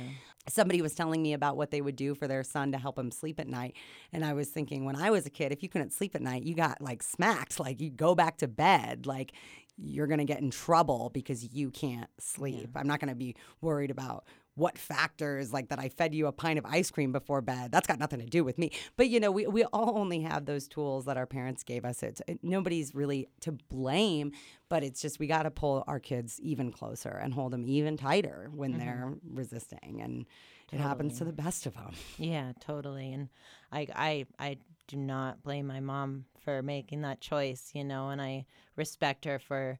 somebody 0.48 0.82
was 0.82 0.94
telling 0.94 1.22
me 1.22 1.32
about 1.32 1.56
what 1.56 1.70
they 1.70 1.80
would 1.80 1.96
do 1.96 2.14
for 2.14 2.28
their 2.28 2.44
son 2.44 2.72
to 2.72 2.78
help 2.78 2.98
him 2.98 3.10
sleep 3.10 3.40
at 3.40 3.48
night 3.48 3.74
and 4.12 4.24
i 4.24 4.32
was 4.32 4.48
thinking 4.48 4.84
when 4.84 4.94
i 4.94 5.10
was 5.10 5.26
a 5.26 5.30
kid 5.30 5.50
if 5.50 5.60
you 5.60 5.68
couldn't 5.68 5.92
sleep 5.92 6.14
at 6.14 6.22
night 6.22 6.44
you 6.44 6.54
got 6.54 6.80
like 6.80 7.02
smacked 7.02 7.58
like 7.58 7.80
you 7.80 7.90
go 7.90 8.14
back 8.14 8.36
to 8.38 8.46
bed 8.46 9.06
like 9.06 9.32
you're 9.76 10.06
going 10.06 10.18
to 10.20 10.24
get 10.24 10.40
in 10.40 10.50
trouble 10.52 11.10
because 11.12 11.52
you 11.52 11.68
can't 11.68 12.08
sleep 12.20 12.70
i'm 12.76 12.86
not 12.86 13.00
going 13.00 13.08
to 13.08 13.16
be 13.16 13.34
worried 13.60 13.90
about 13.90 14.24
what 14.56 14.78
factors 14.78 15.52
like 15.52 15.68
that 15.68 15.78
I 15.78 15.90
fed 15.90 16.14
you 16.14 16.26
a 16.26 16.32
pint 16.32 16.58
of 16.58 16.64
ice 16.64 16.90
cream 16.90 17.12
before 17.12 17.42
bed. 17.42 17.70
That's 17.70 17.86
got 17.86 17.98
nothing 17.98 18.20
to 18.20 18.26
do 18.26 18.42
with 18.42 18.58
me. 18.58 18.72
But 18.96 19.08
you 19.08 19.20
know, 19.20 19.30
we, 19.30 19.46
we 19.46 19.64
all 19.64 19.98
only 19.98 20.20
have 20.22 20.46
those 20.46 20.66
tools 20.66 21.04
that 21.04 21.16
our 21.16 21.26
parents 21.26 21.62
gave 21.62 21.84
us. 21.84 22.02
It's 22.02 22.22
it, 22.26 22.40
nobody's 22.42 22.94
really 22.94 23.28
to 23.40 23.52
blame, 23.52 24.32
but 24.68 24.82
it's 24.82 25.00
just 25.00 25.18
we 25.18 25.26
got 25.26 25.44
to 25.44 25.50
pull 25.50 25.84
our 25.86 26.00
kids 26.00 26.40
even 26.40 26.72
closer 26.72 27.20
and 27.22 27.34
hold 27.34 27.52
them 27.52 27.64
even 27.66 27.96
tighter 27.96 28.50
when 28.52 28.72
mm-hmm. 28.72 28.80
they're 28.80 29.12
resisting, 29.30 30.00
and 30.02 30.26
it 30.72 30.80
happens 30.80 31.18
to 31.18 31.24
the 31.24 31.32
best 31.32 31.66
of 31.66 31.74
them. 31.74 31.92
Yeah, 32.18 32.52
totally. 32.58 33.12
And 33.12 33.28
I 33.70 33.86
I 33.94 34.26
I 34.38 34.56
do 34.88 34.96
not 34.96 35.42
blame 35.42 35.66
my 35.66 35.80
mom 35.80 36.24
for 36.40 36.62
making 36.62 37.02
that 37.02 37.20
choice, 37.20 37.72
you 37.74 37.84
know, 37.84 38.08
and 38.08 38.22
I 38.22 38.46
respect 38.74 39.26
her 39.26 39.38
for 39.38 39.78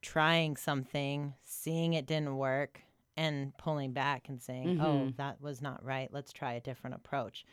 trying 0.00 0.56
something, 0.56 1.34
seeing 1.42 1.92
it 1.92 2.06
didn't 2.06 2.36
work 2.36 2.80
and 3.18 3.52
pulling 3.58 3.92
back 3.92 4.28
and 4.28 4.40
saying, 4.40 4.80
"Oh, 4.80 4.84
mm-hmm. 4.84 5.10
that 5.16 5.40
was 5.40 5.60
not 5.60 5.84
right. 5.84 6.08
Let's 6.12 6.32
try 6.32 6.54
a 6.54 6.60
different 6.60 6.96
approach." 6.96 7.44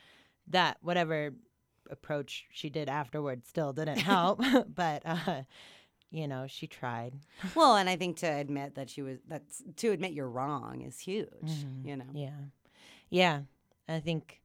That 0.47 0.77
whatever 0.81 1.33
approach 1.89 2.45
she 2.51 2.69
did 2.69 2.87
afterward 2.87 3.45
still 3.45 3.73
didn't 3.73 3.97
help, 3.97 4.41
but 4.75 5.01
uh 5.05 5.41
you 6.11 6.29
know, 6.29 6.45
she 6.47 6.65
tried. 6.65 7.13
well, 7.55 7.75
and 7.75 7.89
I 7.89 7.97
think 7.97 8.17
to 8.17 8.27
admit 8.27 8.75
that 8.75 8.89
she 8.89 9.01
was 9.01 9.17
that's 9.27 9.63
to 9.77 9.91
admit 9.91 10.13
you're 10.13 10.29
wrong 10.29 10.81
is 10.81 10.99
huge. 10.99 11.27
Mm-hmm. 11.43 11.87
You 11.87 11.97
know. 11.97 12.05
Yeah. 12.13 12.39
Yeah. 13.09 13.39
I 13.89 13.99
think 13.99 14.41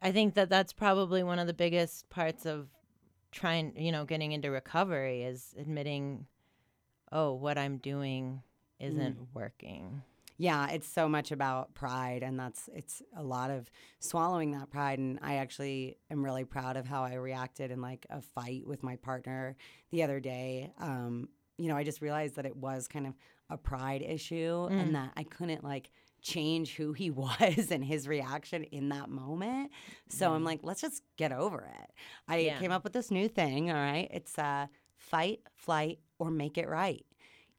I 0.00 0.10
think 0.10 0.34
that 0.34 0.48
that's 0.48 0.72
probably 0.72 1.22
one 1.22 1.38
of 1.38 1.46
the 1.46 1.54
biggest 1.54 2.08
parts 2.08 2.46
of 2.46 2.68
trying, 3.30 3.74
you 3.76 3.92
know, 3.92 4.04
getting 4.04 4.32
into 4.32 4.50
recovery 4.50 5.22
is 5.22 5.54
admitting 5.58 6.26
oh, 7.12 7.34
what 7.34 7.56
I'm 7.56 7.76
doing 7.76 8.42
isn't 8.80 9.18
mm. 9.18 9.26
working. 9.32 10.02
Yeah, 10.38 10.68
it's 10.70 10.88
so 10.88 11.08
much 11.08 11.32
about 11.32 11.74
pride, 11.74 12.22
and 12.22 12.38
that's 12.38 12.68
it's 12.74 13.02
a 13.16 13.22
lot 13.22 13.50
of 13.50 13.70
swallowing 14.00 14.52
that 14.52 14.70
pride. 14.70 14.98
And 14.98 15.18
I 15.22 15.36
actually 15.36 15.96
am 16.10 16.24
really 16.24 16.44
proud 16.44 16.76
of 16.76 16.86
how 16.86 17.02
I 17.04 17.14
reacted 17.14 17.70
in 17.70 17.80
like 17.80 18.06
a 18.10 18.20
fight 18.20 18.66
with 18.66 18.82
my 18.82 18.96
partner 18.96 19.56
the 19.90 20.02
other 20.02 20.20
day. 20.20 20.72
Um, 20.78 21.28
you 21.58 21.68
know, 21.68 21.76
I 21.76 21.84
just 21.84 22.02
realized 22.02 22.36
that 22.36 22.44
it 22.44 22.54
was 22.56 22.86
kind 22.86 23.06
of 23.06 23.14
a 23.48 23.56
pride 23.56 24.02
issue, 24.02 24.66
and 24.70 24.94
that 24.94 25.12
I 25.16 25.22
couldn't 25.22 25.64
like 25.64 25.90
change 26.20 26.74
who 26.74 26.92
he 26.92 27.10
was 27.22 27.70
and 27.70 27.82
his 27.84 28.06
reaction 28.06 28.64
in 28.64 28.90
that 28.90 29.08
moment. 29.08 29.70
So 30.08 30.32
I'm 30.32 30.44
like, 30.44 30.60
let's 30.64 30.80
just 30.82 31.02
get 31.16 31.32
over 31.32 31.60
it. 31.80 31.90
I 32.28 32.38
Yeah. 32.38 32.58
came 32.58 32.72
up 32.72 32.84
with 32.84 32.92
this 32.92 33.10
new 33.10 33.28
thing. 33.28 33.70
All 33.70 33.76
right, 33.76 34.08
it's 34.12 34.38
uh, 34.38 34.66
fight, 34.98 35.40
flight, 35.54 36.00
or 36.18 36.30
make 36.30 36.58
it 36.58 36.68
right. 36.68 37.05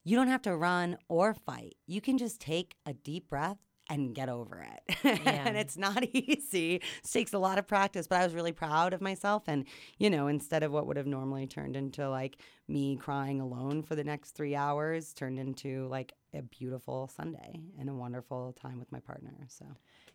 You 0.08 0.16
don't 0.16 0.30
have 0.30 0.44
to 0.44 0.56
run 0.56 0.98
or 1.10 1.34
fight. 1.34 1.76
You 1.86 2.00
can 2.00 2.18
just 2.18 2.40
take 2.40 2.76
a 2.86 2.94
deep 2.94 3.28
breath 3.28 3.58
and 3.90 4.16
get 4.16 4.30
over 4.30 4.66
it. 4.66 4.96
and 5.26 5.58
it's 5.58 5.76
not 5.76 6.02
easy. 6.14 6.76
It 6.76 7.12
takes 7.12 7.34
a 7.34 7.38
lot 7.40 7.58
of 7.58 7.68
practice, 7.68 8.08
but 8.08 8.22
I 8.22 8.24
was 8.24 8.34
really 8.34 8.54
proud 8.54 8.94
of 8.94 9.02
myself. 9.02 9.44
And, 9.48 9.66
you 9.98 10.10
know, 10.10 10.28
instead 10.28 10.64
of 10.64 10.72
what 10.72 10.88
would 10.88 10.96
have 10.96 11.08
normally 11.08 11.46
turned 11.46 11.76
into 11.76 12.10
like 12.10 12.38
me 12.70 12.96
crying 12.96 13.42
alone 13.42 13.84
for 13.84 13.96
the 13.96 14.04
next 14.06 14.32
three 14.32 14.56
hours, 14.56 15.14
turned 15.14 15.40
into 15.40 15.90
like 15.90 16.14
a 16.34 16.42
beautiful 16.42 17.10
Sunday 17.14 17.60
and 17.78 17.90
a 17.90 17.94
wonderful 17.94 18.54
time 18.54 18.80
with 18.80 18.90
my 18.94 19.02
partner. 19.02 19.34
So, 19.50 19.66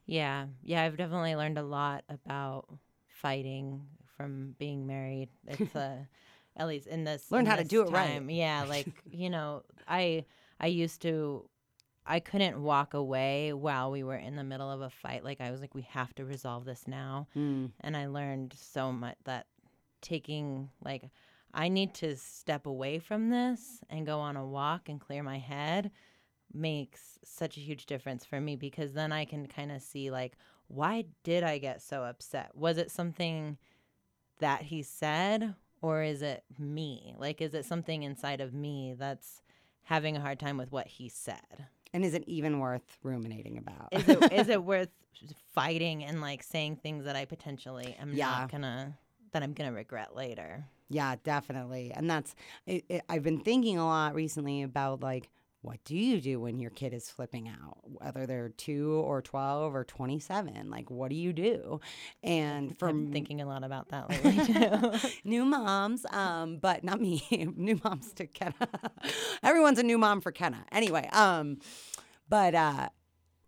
Yeah. 0.07 0.47
Yeah, 0.63 0.85
I've 0.85 0.97
definitely 0.97 1.37
learned 1.37 1.59
a 1.59 1.63
lot 1.63 2.05
about 2.09 2.67
fighting 3.09 3.83
from 4.17 4.55
being 4.59 4.87
married. 4.87 5.29
It's 5.47 5.77
uh, 5.77 5.99
at 6.57 6.67
least 6.67 6.87
in 6.87 7.05
this 7.05 7.31
Learned 7.31 7.47
in 7.47 7.51
how 7.51 7.57
to 7.57 7.63
this 7.63 7.71
do 7.71 7.83
it 7.83 7.91
right. 7.91 8.23
Yeah, 8.29 8.65
like, 8.69 8.87
you 9.11 9.31
know, 9.31 9.63
I 9.89 10.25
I 10.61 10.67
used 10.67 11.03
to 11.03 11.49
I 12.05 12.21
couldn't 12.21 12.61
walk 12.63 12.95
away 12.95 13.53
while 13.53 13.91
we 13.91 14.03
were 14.03 14.17
in 14.17 14.35
the 14.37 14.45
middle 14.45 14.71
of 14.71 14.81
a 14.81 14.91
fight. 14.91 15.25
Like 15.25 15.41
I 15.41 15.51
was 15.51 15.61
like 15.61 15.75
we 15.75 15.83
have 15.83 16.15
to 16.17 16.25
resolve 16.25 16.65
this 16.65 16.87
now. 16.87 17.29
mm, 17.37 17.71
And 17.81 17.97
I 17.97 18.07
learned 18.07 18.55
so 18.59 18.93
much 18.93 19.17
that 19.25 19.47
taking 20.01 20.69
like 20.85 21.11
I 21.55 21.69
need 21.69 21.95
to 21.95 22.17
step 22.17 22.67
away 22.67 22.99
from 22.99 23.29
this 23.31 23.81
and 23.91 24.07
go 24.07 24.19
on 24.21 24.37
a 24.37 24.47
walk 24.47 24.89
and 24.89 25.01
clear 25.01 25.23
my 25.23 25.39
head 25.39 25.91
makes 26.53 27.19
such 27.25 27.57
a 27.57 27.61
huge 27.61 27.87
difference 27.87 28.25
for 28.25 28.41
me 28.41 28.57
because 28.57 28.93
then 28.93 29.13
I 29.13 29.25
can 29.25 29.47
kind 29.47 29.71
of 29.71 29.81
see 29.83 30.11
like 30.11 30.33
why 30.69 31.05
did 31.23 31.45
I 31.45 31.59
get 31.59 31.83
so 31.83 32.03
upset? 32.05 32.57
Was 32.57 32.79
it 32.79 32.91
something 32.91 33.59
that 34.39 34.63
he 34.63 34.83
said 34.83 35.55
or 35.83 36.03
is 36.03 36.23
it 36.23 36.45
me? 36.59 37.15
Like 37.19 37.41
is 37.43 37.53
it 37.53 37.67
something 37.67 38.03
inside 38.03 38.41
of 38.41 38.55
me 38.55 38.95
that's 38.99 39.43
having 39.83 40.17
a 40.17 40.21
hard 40.21 40.39
time 40.39 40.57
with 40.57 40.73
what 40.73 40.87
he 40.87 41.09
said? 41.09 41.67
and 41.95 42.07
is 42.07 42.15
it 42.15 42.25
even 42.27 42.59
worth 42.59 42.97
ruminating 43.03 43.59
about? 43.59 43.89
Is 43.93 44.09
it 44.09 44.33
is 44.33 44.49
it 44.49 44.65
worth 44.73 44.89
fighting 45.55 46.05
and 46.05 46.21
like 46.23 46.43
saying 46.43 46.77
things 46.77 47.05
that 47.05 47.17
I 47.17 47.25
potentially 47.27 47.95
am 48.01 48.15
Yeah. 48.15 48.31
not 48.31 48.51
gonna 48.51 48.97
that 49.33 49.43
I'm 49.43 49.53
gonna 49.53 49.73
regret 49.73 50.15
later? 50.17 50.65
Yeah, 50.89 51.17
definitely. 51.25 51.91
And 51.95 52.09
that's, 52.11 52.35
it, 52.67 52.85
it, 52.91 53.03
I've 53.09 53.23
been 53.23 53.41
thinking 53.41 53.79
a 53.79 53.87
lot 53.87 54.15
recently 54.15 54.61
about 54.63 55.01
like 55.03 55.31
what 55.63 55.79
do 55.85 55.97
you 55.97 56.21
do 56.21 56.41
when 56.41 56.59
your 56.59 56.71
kid 56.71 56.93
is 56.93 57.09
flipping 57.09 57.49
out? 57.49 57.79
Whether 57.85 58.27
they're 58.27 58.49
2 58.51 58.95
or 59.05 59.23
12 59.23 59.75
or 59.75 59.85
27 59.85 60.71
like 60.71 60.91
what 60.91 61.09
do 61.09 61.17
you 61.17 61.33
do? 61.33 61.81
And 62.23 62.77
for 62.79 62.89
I'm 62.91 63.13
thinking 63.13 63.41
a 63.41 63.47
lot 63.47 63.65
about 63.65 63.89
that 63.91 64.11
lately 64.11 64.45
too. 64.45 65.09
new 65.25 65.45
moms 65.45 66.05
um 66.11 66.59
but 66.59 66.85
not 66.85 67.01
me 67.01 67.23
new 67.57 67.81
moms 67.83 68.13
to 68.15 68.27
Kenna. 68.27 68.55
Everyone's 69.43 69.79
a 69.79 69.85
new 69.85 69.99
mom 69.99 70.21
for 70.21 70.33
Kenna. 70.33 70.65
Anyway 70.73 71.09
um 71.13 71.59
but 72.29 72.55
uh 72.55 72.89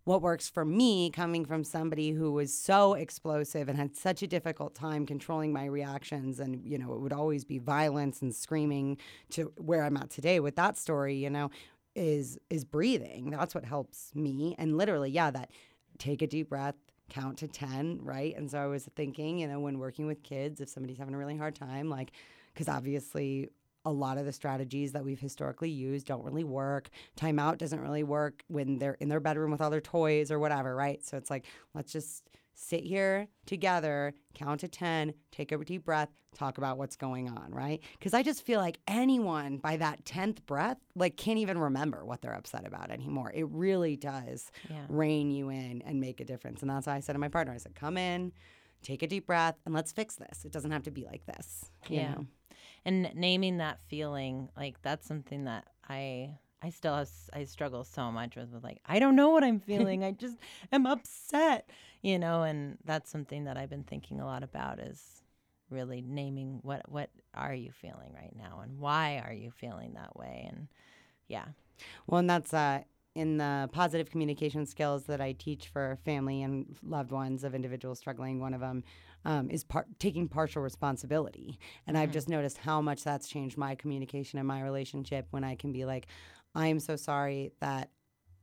what 0.05 0.21
works 0.21 0.51
for 0.51 0.65
me 0.65 1.11
coming 1.11 1.45
from 1.47 1.65
somebody 1.65 2.11
who 2.11 2.31
was 2.31 2.53
so 2.53 2.93
explosive 2.93 3.69
and 3.69 3.79
had 3.79 3.97
such 3.97 4.23
a 4.23 4.27
difficult 4.27 4.75
time 4.75 5.07
controlling 5.07 5.53
my 5.53 5.65
reactions 5.65 6.39
and 6.39 6.65
you 6.65 6.79
know 6.79 6.93
it 6.93 7.01
would 7.01 7.13
always 7.13 7.45
be 7.45 7.59
violence 7.59 8.23
and 8.23 8.35
screaming 8.35 8.99
to 9.31 9.53
where 9.57 9.83
i'm 9.83 9.97
at 9.97 10.11
today 10.11 10.41
with 10.41 10.57
that 10.57 10.77
story 10.77 11.15
you 11.15 11.31
know 11.31 11.51
is 11.95 12.39
is 12.51 12.65
breathing 12.65 13.31
that's 13.31 13.55
what 13.55 13.65
helps 13.65 14.15
me 14.15 14.55
and 14.59 14.77
literally 14.77 15.11
yeah 15.11 15.31
that 15.31 15.51
take 15.99 16.23
a 16.23 16.27
deep 16.27 16.49
breath 16.49 16.75
count 17.09 17.39
to 17.39 17.47
10 17.47 18.01
right 18.03 18.35
and 18.37 18.51
so 18.51 18.59
i 18.59 18.67
was 18.67 18.89
thinking 18.97 19.39
you 19.39 19.47
know 19.47 19.61
when 19.61 19.79
working 19.79 20.07
with 20.07 20.23
kids 20.23 20.61
if 20.61 20.69
somebody's 20.69 20.99
having 20.99 21.15
a 21.15 21.19
really 21.19 21.37
hard 21.37 21.55
time 21.55 21.89
like 21.89 22.13
because 22.53 22.69
obviously 22.69 23.49
a 23.85 23.93
lot 23.93 24.19
of 24.19 24.25
the 24.25 24.33
strategies 24.33 24.93
that 24.93 25.05
we've 25.05 25.21
historically 25.21 25.69
used 25.69 26.07
don't 26.07 26.25
really 26.25 26.45
work. 26.45 26.89
Timeout 27.17 27.59
doesn't 27.59 27.81
really 27.81 28.03
work 28.03 28.43
when 28.49 28.79
they're 28.79 28.95
in 28.95 29.09
their 29.09 29.21
bedroom 29.21 29.51
with 29.51 29.61
all 29.61 29.71
their 29.71 29.81
toys 29.81 30.31
or 30.31 30.39
whatever, 30.39 30.75
right? 30.75 31.05
So 31.05 31.17
it's 31.17 31.31
like, 31.31 31.45
let's 31.75 31.93
just 31.93 32.25
sit 32.55 32.85
here 32.85 33.29
together, 33.47 34.15
count 34.35 34.61
to 34.61 34.69
10, 34.69 35.15
take 35.31 35.53
a 35.53 35.59
deep 35.65 35.85
breath, 35.85 36.09
talk 36.35 36.59
about 36.59 36.79
what's 36.79 36.97
going 36.97 37.29
on, 37.29 37.53
right? 37.53 37.81
Because 37.99 38.15
I 38.15 38.23
just 38.23 38.45
feel 38.45 38.61
like 38.61 38.79
anyone 38.89 39.59
by 39.59 39.77
that 39.77 40.05
10th 40.05 40.45
breath, 40.47 40.79
like, 40.97 41.17
can't 41.17 41.39
even 41.39 41.59
remember 41.59 42.05
what 42.05 42.23
they're 42.23 42.35
upset 42.35 42.67
about 42.67 42.91
anymore. 42.91 43.31
It 43.35 43.47
really 43.51 43.97
does 43.97 44.51
Yeah. 44.69 44.87
rein 44.89 45.31
you 45.31 45.49
in 45.51 45.83
and 45.85 46.01
make 46.01 46.21
a 46.21 46.25
difference. 46.25 46.63
And 46.63 46.71
that's 46.71 46.87
why 46.87 46.97
I 46.97 47.01
said 47.01 47.13
to 47.15 47.19
my 47.19 47.29
partner, 47.29 47.53
I 47.55 47.59
said, 47.59 47.75
come 47.75 47.97
in, 47.97 48.33
take 48.83 49.03
a 49.03 49.07
deep 49.07 49.27
breath, 49.27 49.57
and 49.65 49.75
let's 49.75 49.93
fix 49.93 50.17
this. 50.17 50.45
It 50.45 50.53
doesn't 50.53 50.71
have 50.73 50.83
to 50.85 50.91
be 50.91 51.05
like 51.05 51.25
this. 51.27 51.71
you 51.89 51.97
Yeah. 52.01 52.15
know? 52.15 52.27
and 52.87 53.11
naming 53.15 53.59
that 53.59 53.81
feeling 53.89 54.49
like 54.57 54.81
that's 54.83 55.07
something 55.07 55.45
that 55.45 55.67
i 55.89 56.39
i 56.65 56.71
still 56.71 56.97
have 56.97 57.11
i 57.35 57.45
struggle 57.45 57.85
so 57.85 58.11
much 58.11 58.37
with, 58.37 58.51
with 58.53 58.65
like 58.65 58.81
i 58.87 58.99
don't 58.99 59.17
know 59.17 59.31
what 59.31 59.45
i'm 59.45 59.61
feeling 59.61 60.03
i 60.05 60.11
just 60.11 60.37
am 60.73 60.87
upset 60.87 61.69
you 62.03 62.19
know 62.19 62.43
and 62.43 62.79
that's 62.85 63.11
something 63.11 63.45
that 63.45 63.57
i've 63.57 63.71
been 63.71 63.85
thinking 63.85 64.21
a 64.21 64.27
lot 64.27 64.43
about 64.43 64.79
is 64.79 65.23
really 65.71 66.03
naming 66.03 66.61
what 66.63 66.83
what 66.91 67.11
are 67.35 67.55
you 67.55 67.71
feeling 67.73 68.13
right 68.15 68.35
now 68.37 68.61
and 68.63 68.79
why 68.79 69.23
are 69.25 69.33
you 69.33 69.51
feeling 69.51 69.95
that 69.95 70.17
way 70.17 70.49
and 70.51 70.69
yeah 71.29 71.47
Well, 72.07 72.19
and 72.21 72.31
that's 72.31 72.55
uh, 72.55 72.81
in 73.15 73.39
the 73.39 73.69
positive 73.73 74.11
communication 74.11 74.67
skills 74.67 75.05
that 75.05 75.21
I 75.21 75.33
teach 75.33 75.69
for 75.69 75.99
family 76.05 76.43
and 76.43 76.77
loved 76.83 77.13
ones 77.13 77.45
of 77.45 77.55
individuals 77.55 77.99
struggling. 77.99 78.41
One 78.41 78.55
of 78.55 78.61
them 78.61 78.85
um, 79.25 79.51
is 79.51 79.65
par- 79.65 79.87
taking 79.99 80.29
partial 80.29 80.63
responsibility. 80.63 81.59
And 81.87 81.97
I've 81.97 82.11
just 82.11 82.29
noticed 82.29 82.59
how 82.59 82.81
much 82.81 83.05
that's 83.05 83.29
changed 83.29 83.57
my 83.57 83.75
communication 83.75 84.39
and 84.39 84.49
my 84.49 84.63
relationship 84.63 85.29
when 85.31 85.45
I 85.45 85.55
can 85.55 85.73
be 85.73 85.85
like, 85.85 86.09
I 86.55 86.69
am 86.69 86.81
so 86.81 86.97
sorry 86.97 87.53
that 87.61 87.91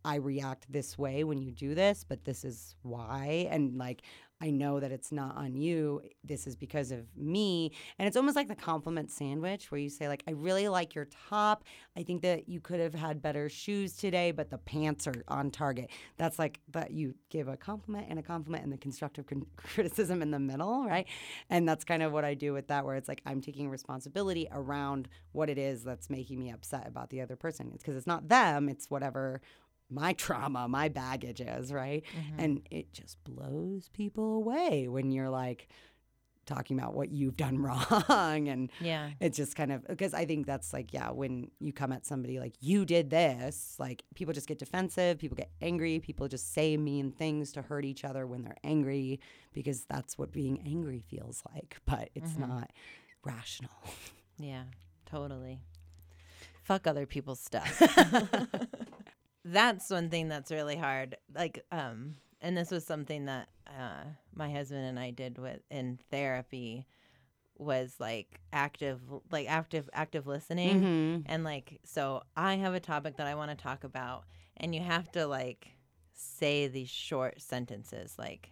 I 0.03 0.15
react 0.15 0.71
this 0.71 0.97
way 0.97 1.23
when 1.23 1.41
you 1.41 1.51
do 1.51 1.75
this, 1.75 2.05
but 2.07 2.25
this 2.25 2.43
is 2.43 2.75
why. 2.81 3.47
And 3.51 3.77
like, 3.77 4.03
I 4.41 4.49
know 4.49 4.79
that 4.79 4.91
it's 4.91 5.11
not 5.11 5.37
on 5.37 5.55
you. 5.55 6.01
This 6.23 6.47
is 6.47 6.55
because 6.55 6.91
of 6.91 7.05
me. 7.15 7.71
And 7.99 8.07
it's 8.07 8.17
almost 8.17 8.35
like 8.35 8.47
the 8.47 8.55
compliment 8.55 9.11
sandwich 9.11 9.69
where 9.69 9.79
you 9.79 9.89
say, 9.89 10.07
like, 10.07 10.23
I 10.27 10.31
really 10.31 10.67
like 10.67 10.95
your 10.95 11.07
top. 11.29 11.63
I 11.95 12.01
think 12.01 12.23
that 12.23 12.49
you 12.49 12.59
could 12.59 12.79
have 12.79 12.95
had 12.95 13.21
better 13.21 13.49
shoes 13.49 13.95
today, 13.95 14.31
but 14.31 14.49
the 14.49 14.57
pants 14.57 15.05
are 15.05 15.23
on 15.27 15.51
target. 15.51 15.91
That's 16.17 16.39
like 16.39 16.59
that 16.71 16.89
you 16.89 17.13
give 17.29 17.47
a 17.47 17.55
compliment 17.55 18.07
and 18.09 18.17
a 18.17 18.23
compliment 18.23 18.63
and 18.63 18.73
the 18.73 18.77
constructive 18.77 19.27
con- 19.27 19.45
criticism 19.57 20.23
in 20.23 20.31
the 20.31 20.39
middle, 20.39 20.85
right? 20.87 21.05
And 21.51 21.69
that's 21.69 21.83
kind 21.83 22.01
of 22.01 22.11
what 22.11 22.25
I 22.25 22.33
do 22.33 22.51
with 22.51 22.67
that, 22.69 22.83
where 22.83 22.95
it's 22.95 23.07
like 23.07 23.21
I'm 23.27 23.41
taking 23.41 23.69
responsibility 23.69 24.47
around 24.51 25.07
what 25.33 25.51
it 25.51 25.59
is 25.59 25.83
that's 25.83 26.09
making 26.09 26.39
me 26.39 26.49
upset 26.49 26.87
about 26.87 27.11
the 27.11 27.21
other 27.21 27.35
person. 27.35 27.69
It's 27.75 27.83
because 27.83 27.95
it's 27.95 28.07
not 28.07 28.27
them, 28.27 28.69
it's 28.69 28.89
whatever 28.89 29.39
my 29.91 30.13
trauma, 30.13 30.67
my 30.67 30.89
baggage 30.89 31.41
is, 31.41 31.71
right? 31.71 32.03
Mm-hmm. 32.17 32.39
And 32.39 32.61
it 32.71 32.93
just 32.93 33.23
blows 33.23 33.89
people 33.93 34.35
away 34.35 34.87
when 34.87 35.11
you're 35.11 35.29
like 35.29 35.69
talking 36.47 36.77
about 36.77 36.95
what 36.95 37.11
you've 37.11 37.37
done 37.37 37.57
wrong 37.61 38.49
and 38.49 38.71
yeah 38.81 39.11
it's 39.21 39.37
just 39.37 39.55
kind 39.55 39.71
of 39.71 39.87
because 39.87 40.13
I 40.13 40.25
think 40.25 40.47
that's 40.47 40.73
like 40.73 40.91
yeah 40.91 41.11
when 41.11 41.51
you 41.59 41.71
come 41.71 41.93
at 41.93 42.03
somebody 42.05 42.39
like 42.39 42.55
you 42.59 42.83
did 42.83 43.11
this 43.11 43.75
like 43.77 44.03
people 44.15 44.33
just 44.33 44.47
get 44.47 44.57
defensive 44.57 45.19
people 45.19 45.37
get 45.37 45.51
angry 45.61 45.99
people 45.99 46.27
just 46.27 46.51
say 46.51 46.75
mean 46.77 47.11
things 47.11 47.51
to 47.53 47.61
hurt 47.61 47.85
each 47.85 48.03
other 48.03 48.25
when 48.25 48.41
they're 48.41 48.57
angry 48.63 49.19
because 49.53 49.85
that's 49.85 50.17
what 50.17 50.31
being 50.31 50.59
angry 50.65 50.99
feels 50.99 51.43
like 51.53 51.77
but 51.85 52.09
it's 52.15 52.31
mm-hmm. 52.31 52.49
not 52.49 52.71
rational 53.23 53.71
Yeah, 54.41 54.63
totally. 55.05 55.61
Fuck 56.63 56.87
other 56.87 57.05
people's 57.05 57.39
stuff. 57.39 57.81
that's 59.43 59.89
one 59.89 60.09
thing 60.09 60.27
that's 60.27 60.51
really 60.51 60.75
hard. 60.77 61.17
Like, 61.33 61.63
um, 61.71 62.15
and 62.41 62.57
this 62.57 62.71
was 62.71 62.85
something 62.85 63.25
that 63.25 63.49
uh, 63.67 64.03
my 64.33 64.51
husband 64.51 64.85
and 64.85 64.99
I 64.99 65.11
did 65.11 65.37
with 65.37 65.61
in 65.69 65.99
therapy 66.09 66.87
was 67.57 67.95
like 67.99 68.39
active, 68.51 68.99
like 69.31 69.47
active, 69.49 69.89
active 69.93 70.25
listening, 70.27 70.81
Mhm. 70.81 71.23
and 71.27 71.43
like 71.43 71.79
so 71.83 72.23
I 72.35 72.55
have 72.55 72.73
a 72.73 72.79
topic 72.79 73.17
that 73.17 73.27
I 73.27 73.35
want 73.35 73.51
to 73.51 73.61
talk 73.63 73.83
about, 73.83 74.23
and 74.57 74.73
you 74.73 74.81
have 74.81 75.11
to 75.11 75.27
like 75.27 75.75
say 76.13 76.67
these 76.67 76.89
short 76.89 77.39
sentences, 77.41 78.15
like, 78.17 78.51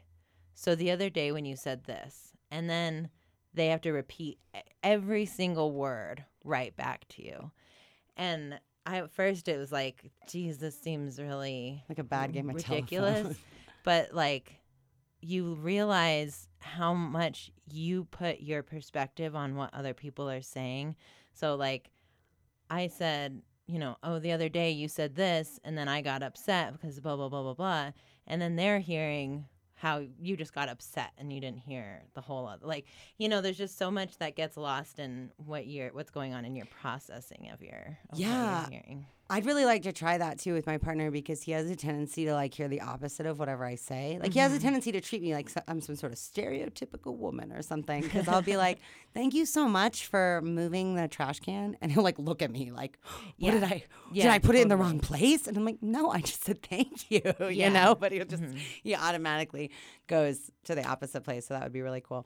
so 0.54 0.76
the 0.76 0.92
other 0.92 1.10
day 1.10 1.32
when 1.32 1.46
you 1.46 1.56
said 1.56 1.86
this, 1.86 2.34
and 2.52 2.70
then 2.70 3.10
they 3.54 3.68
have 3.68 3.82
to 3.82 3.92
repeat 3.92 4.40
every 4.84 5.26
single 5.26 5.72
word 5.72 6.24
right 6.44 6.76
back 6.76 7.08
to 7.10 7.24
you. 7.24 7.52
And 8.16 8.60
I 8.90 8.98
at 8.98 9.12
first 9.12 9.48
it 9.48 9.58
was 9.58 9.72
like, 9.72 10.12
geez, 10.28 10.58
this 10.58 10.80
seems 10.80 11.20
really 11.20 11.84
like 11.88 12.00
a 12.00 12.04
bad 12.04 12.34
game 12.34 12.50
of 12.50 12.56
ridiculous. 12.56 13.38
but 13.84 14.16
like 14.16 14.60
you 15.22 15.54
realize 15.56 16.48
how 16.60 16.94
much 16.96 17.52
you 17.72 18.06
put 18.06 18.40
your 18.40 18.64
perspective 18.64 19.36
on 19.36 19.56
what 19.56 19.72
other 19.76 19.94
people 19.94 20.28
are 20.28 20.42
saying. 20.42 20.96
So 21.34 21.56
like 21.56 21.92
I 22.72 22.88
said, 22.88 23.44
you 23.68 23.78
know, 23.78 23.96
oh 24.02 24.18
the 24.18 24.32
other 24.32 24.50
day 24.50 24.72
you 24.72 24.88
said 24.88 25.16
this 25.16 25.60
and 25.64 25.78
then 25.78 25.88
I 25.88 26.02
got 26.02 26.24
upset 26.24 26.74
because 26.74 27.00
blah 27.00 27.16
blah 27.16 27.30
blah 27.30 27.44
blah 27.44 27.54
blah. 27.54 27.92
And 28.26 28.42
then 28.42 28.56
they're 28.56 28.80
hearing 28.80 29.46
how 29.80 30.04
you 30.22 30.36
just 30.36 30.54
got 30.54 30.68
upset 30.70 31.12
and 31.18 31.32
you 31.32 31.40
didn't 31.40 31.60
hear 31.60 32.04
the 32.14 32.22
whole 32.22 32.46
other 32.48 32.66
like 32.68 32.86
you 33.18 33.30
know 33.30 33.40
there's 33.42 33.58
just 33.58 33.78
so 33.78 33.90
much 33.90 34.18
that 34.18 34.36
gets 34.36 34.58
lost 34.58 35.00
in 35.00 35.32
what 35.38 35.68
you're 35.68 35.90
what's 35.94 36.10
going 36.12 36.34
on 36.34 36.44
in 36.46 36.56
your 36.56 36.66
processing 36.82 37.50
of 37.54 37.62
your 37.62 37.98
of 38.12 38.20
Yeah. 38.20 38.64
what 38.64 38.72
you're 38.74 38.82
hearing 38.82 39.06
I'd 39.32 39.46
really 39.46 39.66
like 39.66 39.84
to 39.84 39.94
try 39.94 40.18
that 40.18 40.40
too 40.40 40.54
with 40.54 40.66
my 40.66 40.78
partner 40.78 41.12
because 41.12 41.44
he 41.44 41.52
has 41.52 41.70
a 41.70 41.76
tendency 41.76 42.26
to 42.26 42.34
like 42.34 42.54
hear 42.54 42.68
the 42.68 42.82
opposite 42.82 43.28
of 43.28 43.38
whatever 43.38 43.64
I 43.64 43.76
say. 43.76 44.18
Like 44.20 44.34
he 44.34 44.40
has 44.40 44.52
a 44.52 44.56
mm-hmm. 44.56 44.64
tendency 44.64 44.92
to 44.94 45.02
treat 45.02 45.22
me 45.22 45.36
like 45.36 45.50
so- 45.50 45.62
I'm 45.68 45.82
some 45.82 45.96
sort 45.96 46.14
of 46.14 46.18
stereotypical 46.18 47.16
woman 47.16 47.52
or 47.52 47.62
something. 47.62 48.02
Because 48.02 48.28
I'll 48.28 48.42
be 48.42 48.58
like, 48.58 48.80
"Thank 49.14 49.36
you 49.36 49.46
so 49.46 49.68
much 49.68 50.08
for 50.08 50.42
moving 50.44 50.96
the 50.96 51.08
trash 51.08 51.40
can," 51.40 51.78
and 51.82 51.92
he'll 51.92 52.04
like 52.04 52.18
look 52.18 52.42
at 52.42 52.50
me 52.50 52.72
like, 52.72 52.98
"What 53.38 53.52
did 53.52 53.62
Yeah. 53.62 53.68
I? 53.68 53.84
did 54.14 54.26
I 54.26 54.40
put 54.40 54.56
it 54.56 54.62
in 54.62 54.68
the 54.68 54.78
wrong 54.78 55.00
place?" 55.00 55.48
And 55.48 55.56
I'm 55.56 55.66
like, 55.66 55.82
"No, 55.84 56.10
I 56.10 56.22
just 56.22 56.44
said 56.44 56.64
thank 56.64 57.12
you," 57.12 57.22
you 57.50 57.70
know. 57.70 57.94
But 57.94 58.12
he'll 58.12 58.26
just 58.26 58.42
mm-hmm. 58.42 58.58
he 58.84 58.96
automatically 58.96 59.70
goes 60.08 60.50
to 60.64 60.76
the 60.76 60.86
opposite 60.86 61.24
place. 61.24 61.48
So 61.48 61.54
that 61.54 61.64
would 61.64 61.72
be 61.72 61.82
really 61.82 62.02
cool. 62.02 62.26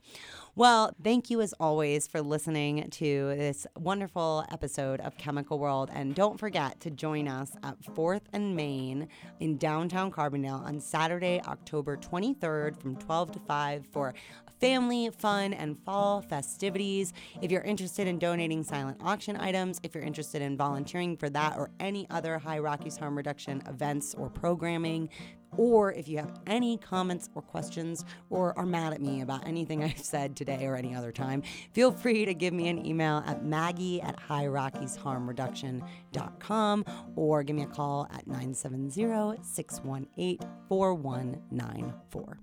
Well, 0.54 0.94
thank 1.02 1.30
you 1.30 1.40
as 1.40 1.52
always 1.60 2.08
for 2.08 2.22
listening 2.22 2.88
to 2.90 3.34
this 3.36 3.66
wonderful 3.76 4.44
episode 4.50 5.00
of 5.00 5.16
Chemical 5.18 5.58
World. 5.58 5.90
And 5.92 6.14
don't 6.14 6.40
forget 6.40 6.80
to 6.80 6.90
join 6.94 7.28
us 7.28 7.52
at 7.62 7.80
4th 7.82 8.22
and 8.32 8.56
Main 8.56 9.08
in 9.40 9.58
downtown 9.58 10.10
Carbondale 10.10 10.64
on 10.64 10.80
Saturday, 10.80 11.40
October 11.46 11.96
23rd 11.96 12.80
from 12.80 12.96
12 12.96 13.32
to 13.32 13.38
5 13.40 13.86
for 13.92 14.14
family, 14.60 15.10
fun, 15.10 15.52
and 15.52 15.78
fall 15.84 16.22
festivities. 16.22 17.12
If 17.42 17.50
you're 17.50 17.62
interested 17.62 18.06
in 18.06 18.18
donating 18.18 18.62
silent 18.62 18.98
auction 19.02 19.36
items, 19.36 19.80
if 19.82 19.94
you're 19.94 20.04
interested 20.04 20.40
in 20.40 20.56
volunteering 20.56 21.16
for 21.16 21.28
that 21.30 21.56
or 21.56 21.70
any 21.80 22.08
other 22.10 22.38
High 22.38 22.60
Rockies 22.60 22.96
Harm 22.96 23.16
Reduction 23.16 23.62
events 23.66 24.14
or 24.14 24.30
programming, 24.30 25.10
or 25.56 25.92
if 25.92 26.08
you 26.08 26.18
have 26.18 26.32
any 26.46 26.76
comments 26.78 27.28
or 27.34 27.42
questions 27.42 28.04
or 28.30 28.56
are 28.58 28.66
mad 28.66 28.92
at 28.92 29.00
me 29.00 29.20
about 29.20 29.46
anything 29.46 29.84
I've 29.84 29.98
said 29.98 30.34
today 30.36 30.66
or 30.66 30.76
any 30.76 30.94
other 30.94 31.10
time, 31.12 31.42
feel 31.72 31.92
free 31.92 32.24
to 32.24 32.34
give 32.34 32.54
me 32.54 32.68
an 32.68 32.84
email 32.84 33.22
at 33.26 33.44
maggie 33.44 34.02
at 34.02 34.18
highrockiesharmreduction.com 34.28 36.84
or 37.16 37.42
give 37.42 37.56
me 37.56 37.62
a 37.62 37.66
call 37.66 38.06
at 38.12 38.26
970 38.26 39.40
618 39.42 40.38
4194. 40.68 42.38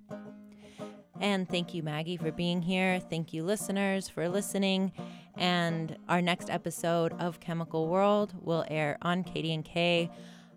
And 1.21 1.47
thank 1.47 1.75
you, 1.75 1.83
Maggie, 1.83 2.17
for 2.17 2.31
being 2.31 2.63
here. 2.63 2.99
Thank 2.99 3.31
you, 3.31 3.43
listeners, 3.43 4.09
for 4.09 4.27
listening. 4.27 4.91
And 5.37 5.95
our 6.09 6.21
next 6.21 6.49
episode 6.49 7.13
of 7.19 7.39
Chemical 7.39 7.87
World 7.87 8.33
will 8.41 8.65
air 8.67 8.97
on 9.03 9.23
KDNK 9.23 10.09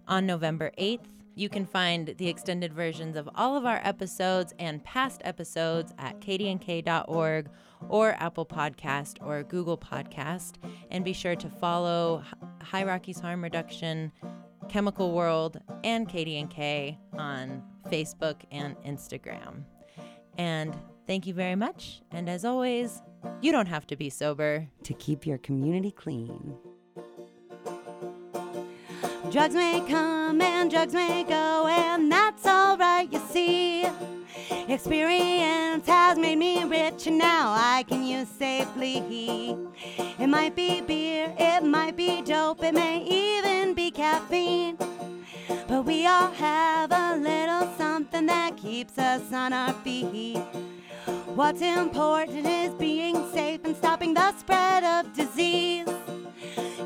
on 0.09 0.27
November 0.27 0.73
8th. 0.79 1.24
You 1.35 1.49
can 1.49 1.67
find 1.67 2.15
the 2.17 2.29
extended 2.29 2.73
versions 2.73 3.17
of 3.17 3.29
all 3.35 3.57
of 3.57 3.67
our 3.67 3.81
episodes 3.83 4.55
and 4.59 4.83
past 4.85 5.21
episodes 5.25 5.93
at 5.99 6.21
kdnk.org 6.21 7.51
or 7.89 8.15
Apple 8.19 8.47
Podcast 8.47 9.17
or 9.21 9.43
Google 9.43 9.77
Podcast. 9.77 10.55
And 10.91 11.05
be 11.05 11.13
sure 11.13 11.35
to 11.37 11.49
follow 11.49 12.23
High 12.63 12.85
Rockies 12.85 13.19
Harm 13.19 13.43
Reduction, 13.43 14.13
Chemical 14.69 15.13
World, 15.13 15.59
and 15.83 16.09
KDNK 16.09 16.97
on 17.15 17.63
Facebook 17.91 18.43
and 18.53 18.77
Instagram. 18.79 19.65
And 20.39 20.77
thank 21.07 21.27
you 21.27 21.35
very 21.35 21.57
much. 21.57 22.03
And 22.13 22.29
as 22.29 22.45
always, 22.45 23.03
you 23.41 23.53
don't 23.53 23.69
have 23.69 23.87
to 23.89 23.97
be 23.97 24.09
sober 24.09 24.69
to 24.85 24.95
keep 24.95 25.27
your 25.27 25.39
community 25.39 25.91
clean. 25.91 26.57
Drugs 29.35 29.57
may 29.57 29.81
come 29.81 30.41
and 30.41 30.71
drugs 30.71 30.95
may 30.95 31.25
go, 31.25 31.67
and 31.67 32.13
that's 32.13 32.47
alright, 32.47 33.13
you 33.13 33.19
see. 33.33 33.85
Experience 34.69 35.89
has 35.89 36.17
made 36.17 36.39
me 36.39 36.63
rich, 36.63 37.09
and 37.09 37.19
now 37.19 37.53
I 37.53 37.85
can 37.89 38.07
use 38.07 38.29
safely. 38.29 39.59
It 40.21 40.29
might 40.29 40.55
be 40.55 40.83
beer, 40.83 41.35
it 41.37 41.65
might 41.65 41.97
be 41.97 42.23
dope, 42.23 42.63
it 42.63 42.75
may 42.75 43.03
even 43.03 43.75
be 43.75 43.91
caffeine. 43.91 44.79
But 45.67 45.85
we 45.85 46.07
all 46.07 46.31
have 46.31 46.93
a 46.93 47.17
little 47.17 47.69
something 47.77 48.27
that 48.27 48.57
keeps 48.57 48.97
us 48.99 49.33
on 49.33 49.53
our 49.53 49.73
feet. 49.83 50.39
What's 51.35 51.61
important 51.61 52.47
is 52.47 52.73
being 52.75 53.17
safe 53.33 53.65
and 53.65 53.77
stopping 53.77 54.15
the 54.15 54.33
spread 54.39 54.85
of 54.85 55.13
disease. 55.13 55.89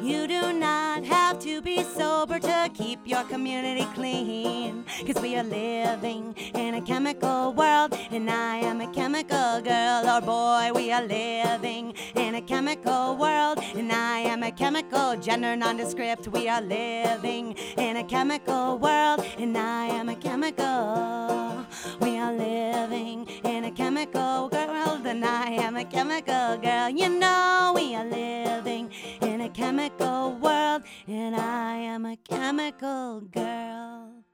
You 0.01 0.28
not 0.53 1.05
have 1.05 1.39
to 1.41 1.61
be 1.61 1.83
sober 1.83 2.39
to 2.39 2.71
keep 2.75 3.01
your 3.05 3.25
community 3.25 3.87
clean. 3.95 4.85
Cause 5.07 5.23
we 5.23 5.37
are 5.37 5.45
living 5.45 6.35
in 6.55 6.75
a 6.75 6.83
chemical 6.83 7.53
world, 7.53 7.97
and 8.11 8.31
I 8.31 8.57
am 8.57 8.81
a 8.81 8.93
chemical 8.93 9.61
girl 9.61 10.09
or 10.09 10.21
boy. 10.21 10.71
We 10.75 10.93
are 10.93 11.05
living 11.05 11.95
in 12.15 12.35
a 12.35 12.43
chemical 12.43 13.17
world, 13.17 13.59
and 13.75 13.93
I 13.93 14.19
am 14.21 14.43
a 14.43 14.53
chemical 14.53 15.17
gender 15.17 15.55
nondescript. 15.57 16.29
We 16.29 16.49
are 16.49 16.61
living 16.63 17.57
in 17.77 17.97
a 17.97 18.05
chemical 18.05 18.79
world, 18.79 19.25
and 19.39 19.57
I 19.57 19.87
am 19.87 20.09
a 20.09 20.17
chemical. 20.17 21.65
We 22.01 22.19
are 22.19 22.33
living 22.33 23.27
in 23.45 23.65
a 23.65 23.71
chemical 23.71 24.49
world, 24.51 25.07
and 25.07 25.25
I 25.25 25.51
am 25.51 25.77
a 25.77 25.85
chemical 25.85 26.57
girl. 26.59 26.89
You 26.89 27.09
know, 27.09 27.73
we 27.75 27.95
are 27.95 28.05
living 28.05 28.91
in 29.23 29.41
a 29.43 29.49
chemical 29.49 30.28
world, 30.29 30.83
and 31.07 31.35
I 31.37 31.77
am 31.77 32.07
a 32.07 32.17
chemical 32.17 33.21
girl. 33.21 34.25